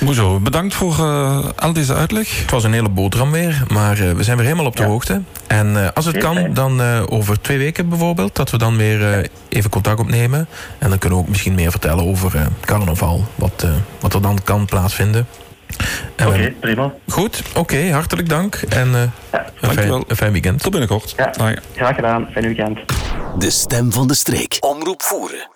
Moezo, 0.00 0.38
bedankt 0.38 0.74
voor 0.74 0.96
uh, 0.98 1.44
al 1.56 1.72
deze 1.72 1.94
uitleg. 1.94 2.40
Het 2.40 2.50
was 2.50 2.64
een 2.64 2.72
hele 2.72 2.88
boterham 2.88 3.30
weer, 3.30 3.62
maar 3.68 3.98
uh, 3.98 4.12
we 4.12 4.22
zijn 4.22 4.36
weer 4.36 4.46
helemaal 4.46 4.66
op 4.66 4.76
de 4.76 4.82
ja. 4.82 4.88
hoogte. 4.88 5.22
En 5.46 5.66
uh, 5.66 5.88
als 5.94 6.04
het 6.04 6.16
kan, 6.16 6.54
dan 6.54 6.80
over 7.08 7.40
twee 7.40 7.58
weken 7.58 7.88
bijvoorbeeld, 7.88 8.36
dat 8.36 8.50
we 8.50 8.58
dan 8.58 8.76
weer 8.76 9.30
even 9.48 9.70
contact 9.70 10.00
opnemen. 10.00 10.48
En 10.78 10.88
dan 10.88 10.98
kunnen 10.98 11.18
we 11.18 11.24
ook 11.24 11.30
misschien 11.30 11.54
meer 11.54 11.70
vertellen 11.70 12.06
over 12.06 12.48
carnaval, 12.60 13.24
wat, 13.34 13.66
wat 14.00 14.14
er 14.14 14.22
dan 14.22 14.38
kan 14.44 14.64
plaatsvinden. 14.64 15.26
Oké, 16.12 16.28
okay, 16.28 16.50
prima. 16.60 16.92
Goed, 17.08 17.42
oké, 17.48 17.58
okay, 17.58 17.88
hartelijk 17.88 18.28
dank. 18.28 18.54
En 18.54 19.12
ja, 19.32 19.46
een, 19.60 19.72
fijn, 19.72 19.92
een 19.92 20.16
fijn 20.16 20.32
weekend. 20.32 20.62
Tot 20.62 20.70
binnenkort. 20.70 21.14
Ja, 21.16 21.54
graag 21.74 21.94
gedaan. 21.94 22.28
Fijn 22.32 22.44
weekend. 22.44 22.78
De 23.38 23.50
stem 23.50 23.92
van 23.92 24.08
de 24.08 24.14
streek. 24.14 24.56
Omroep 24.60 25.02
voeren. 25.02 25.49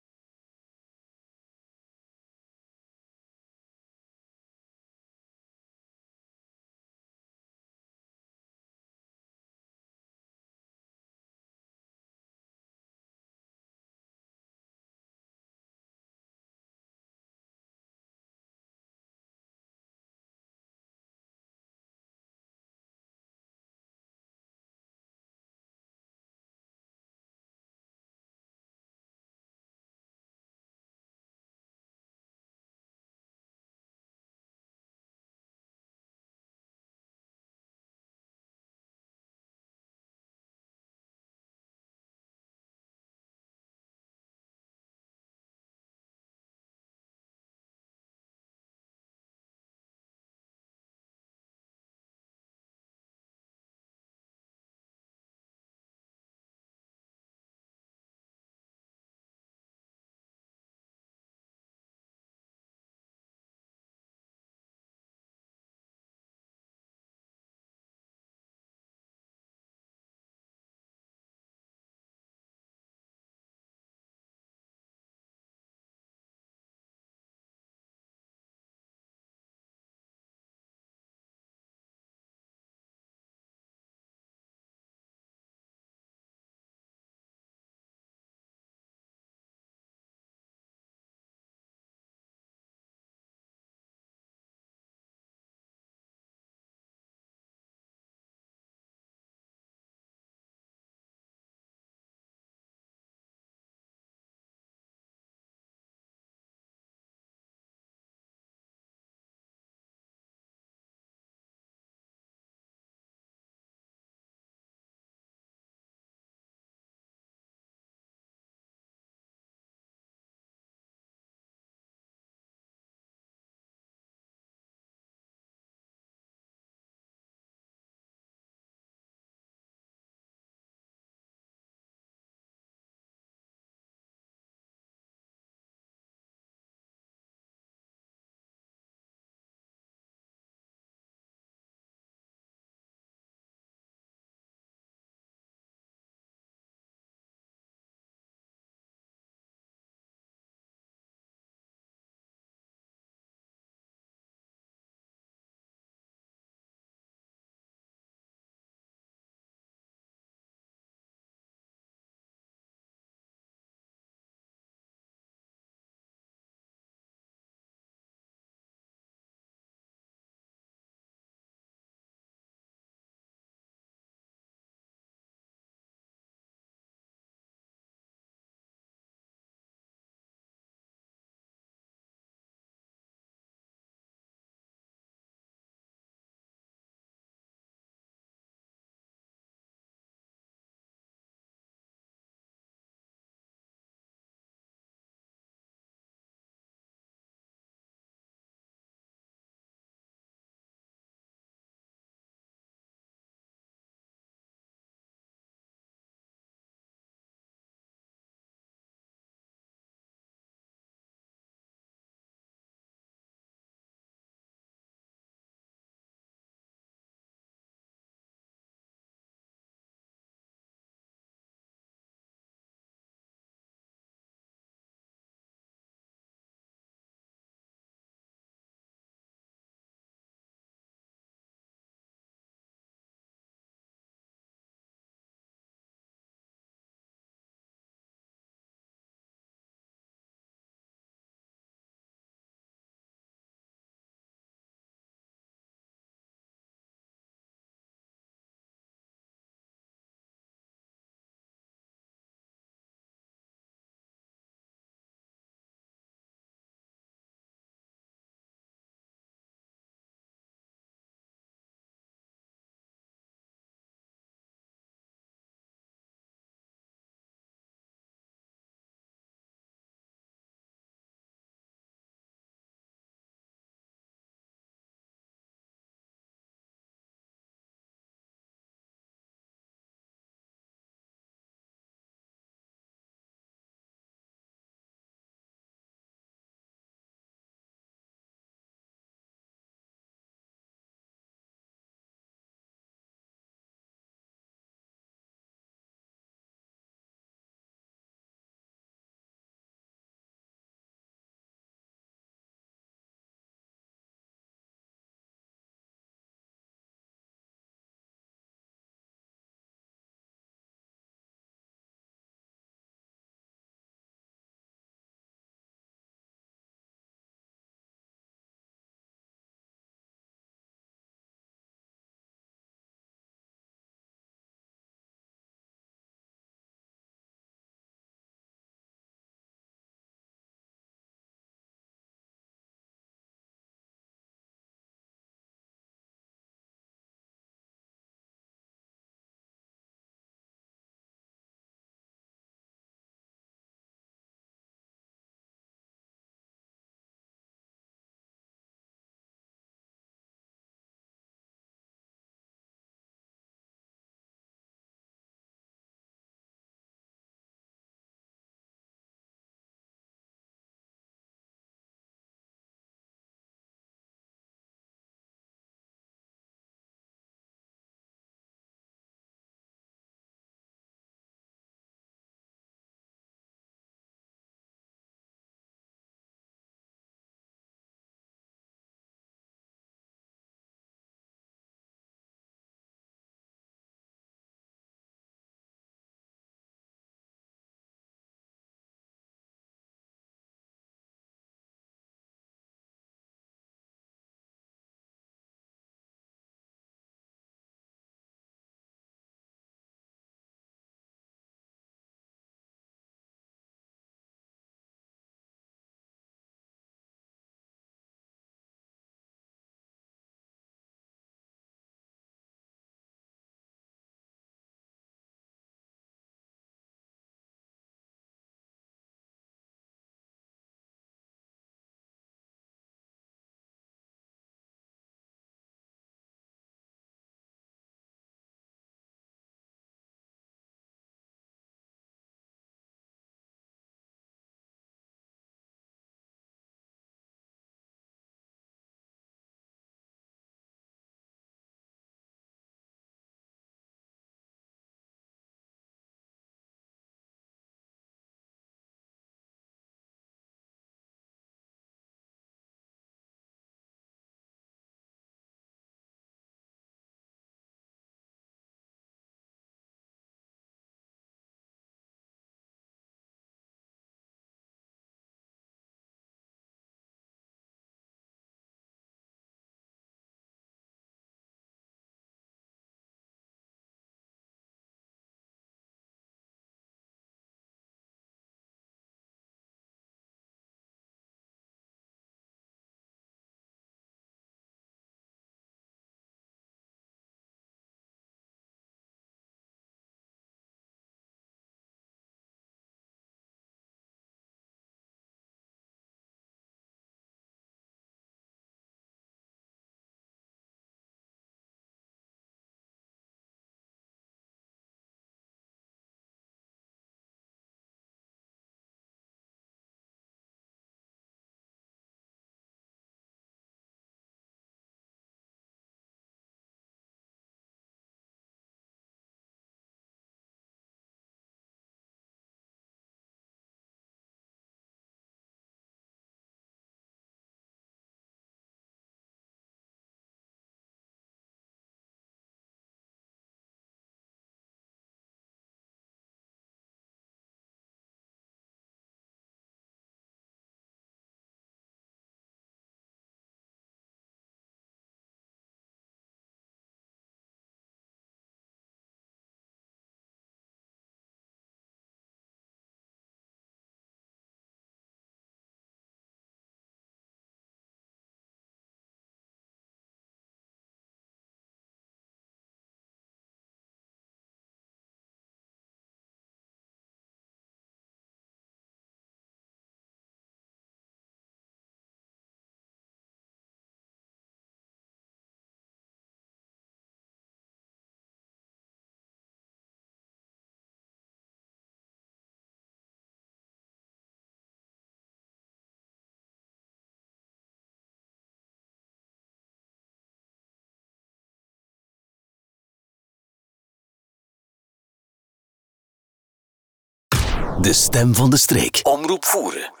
De 597.81 597.93
stem 597.93 598.35
van 598.35 598.49
de 598.49 598.57
streek. 598.57 598.99
Omroep 599.03 599.45
voeren. 599.45 600.00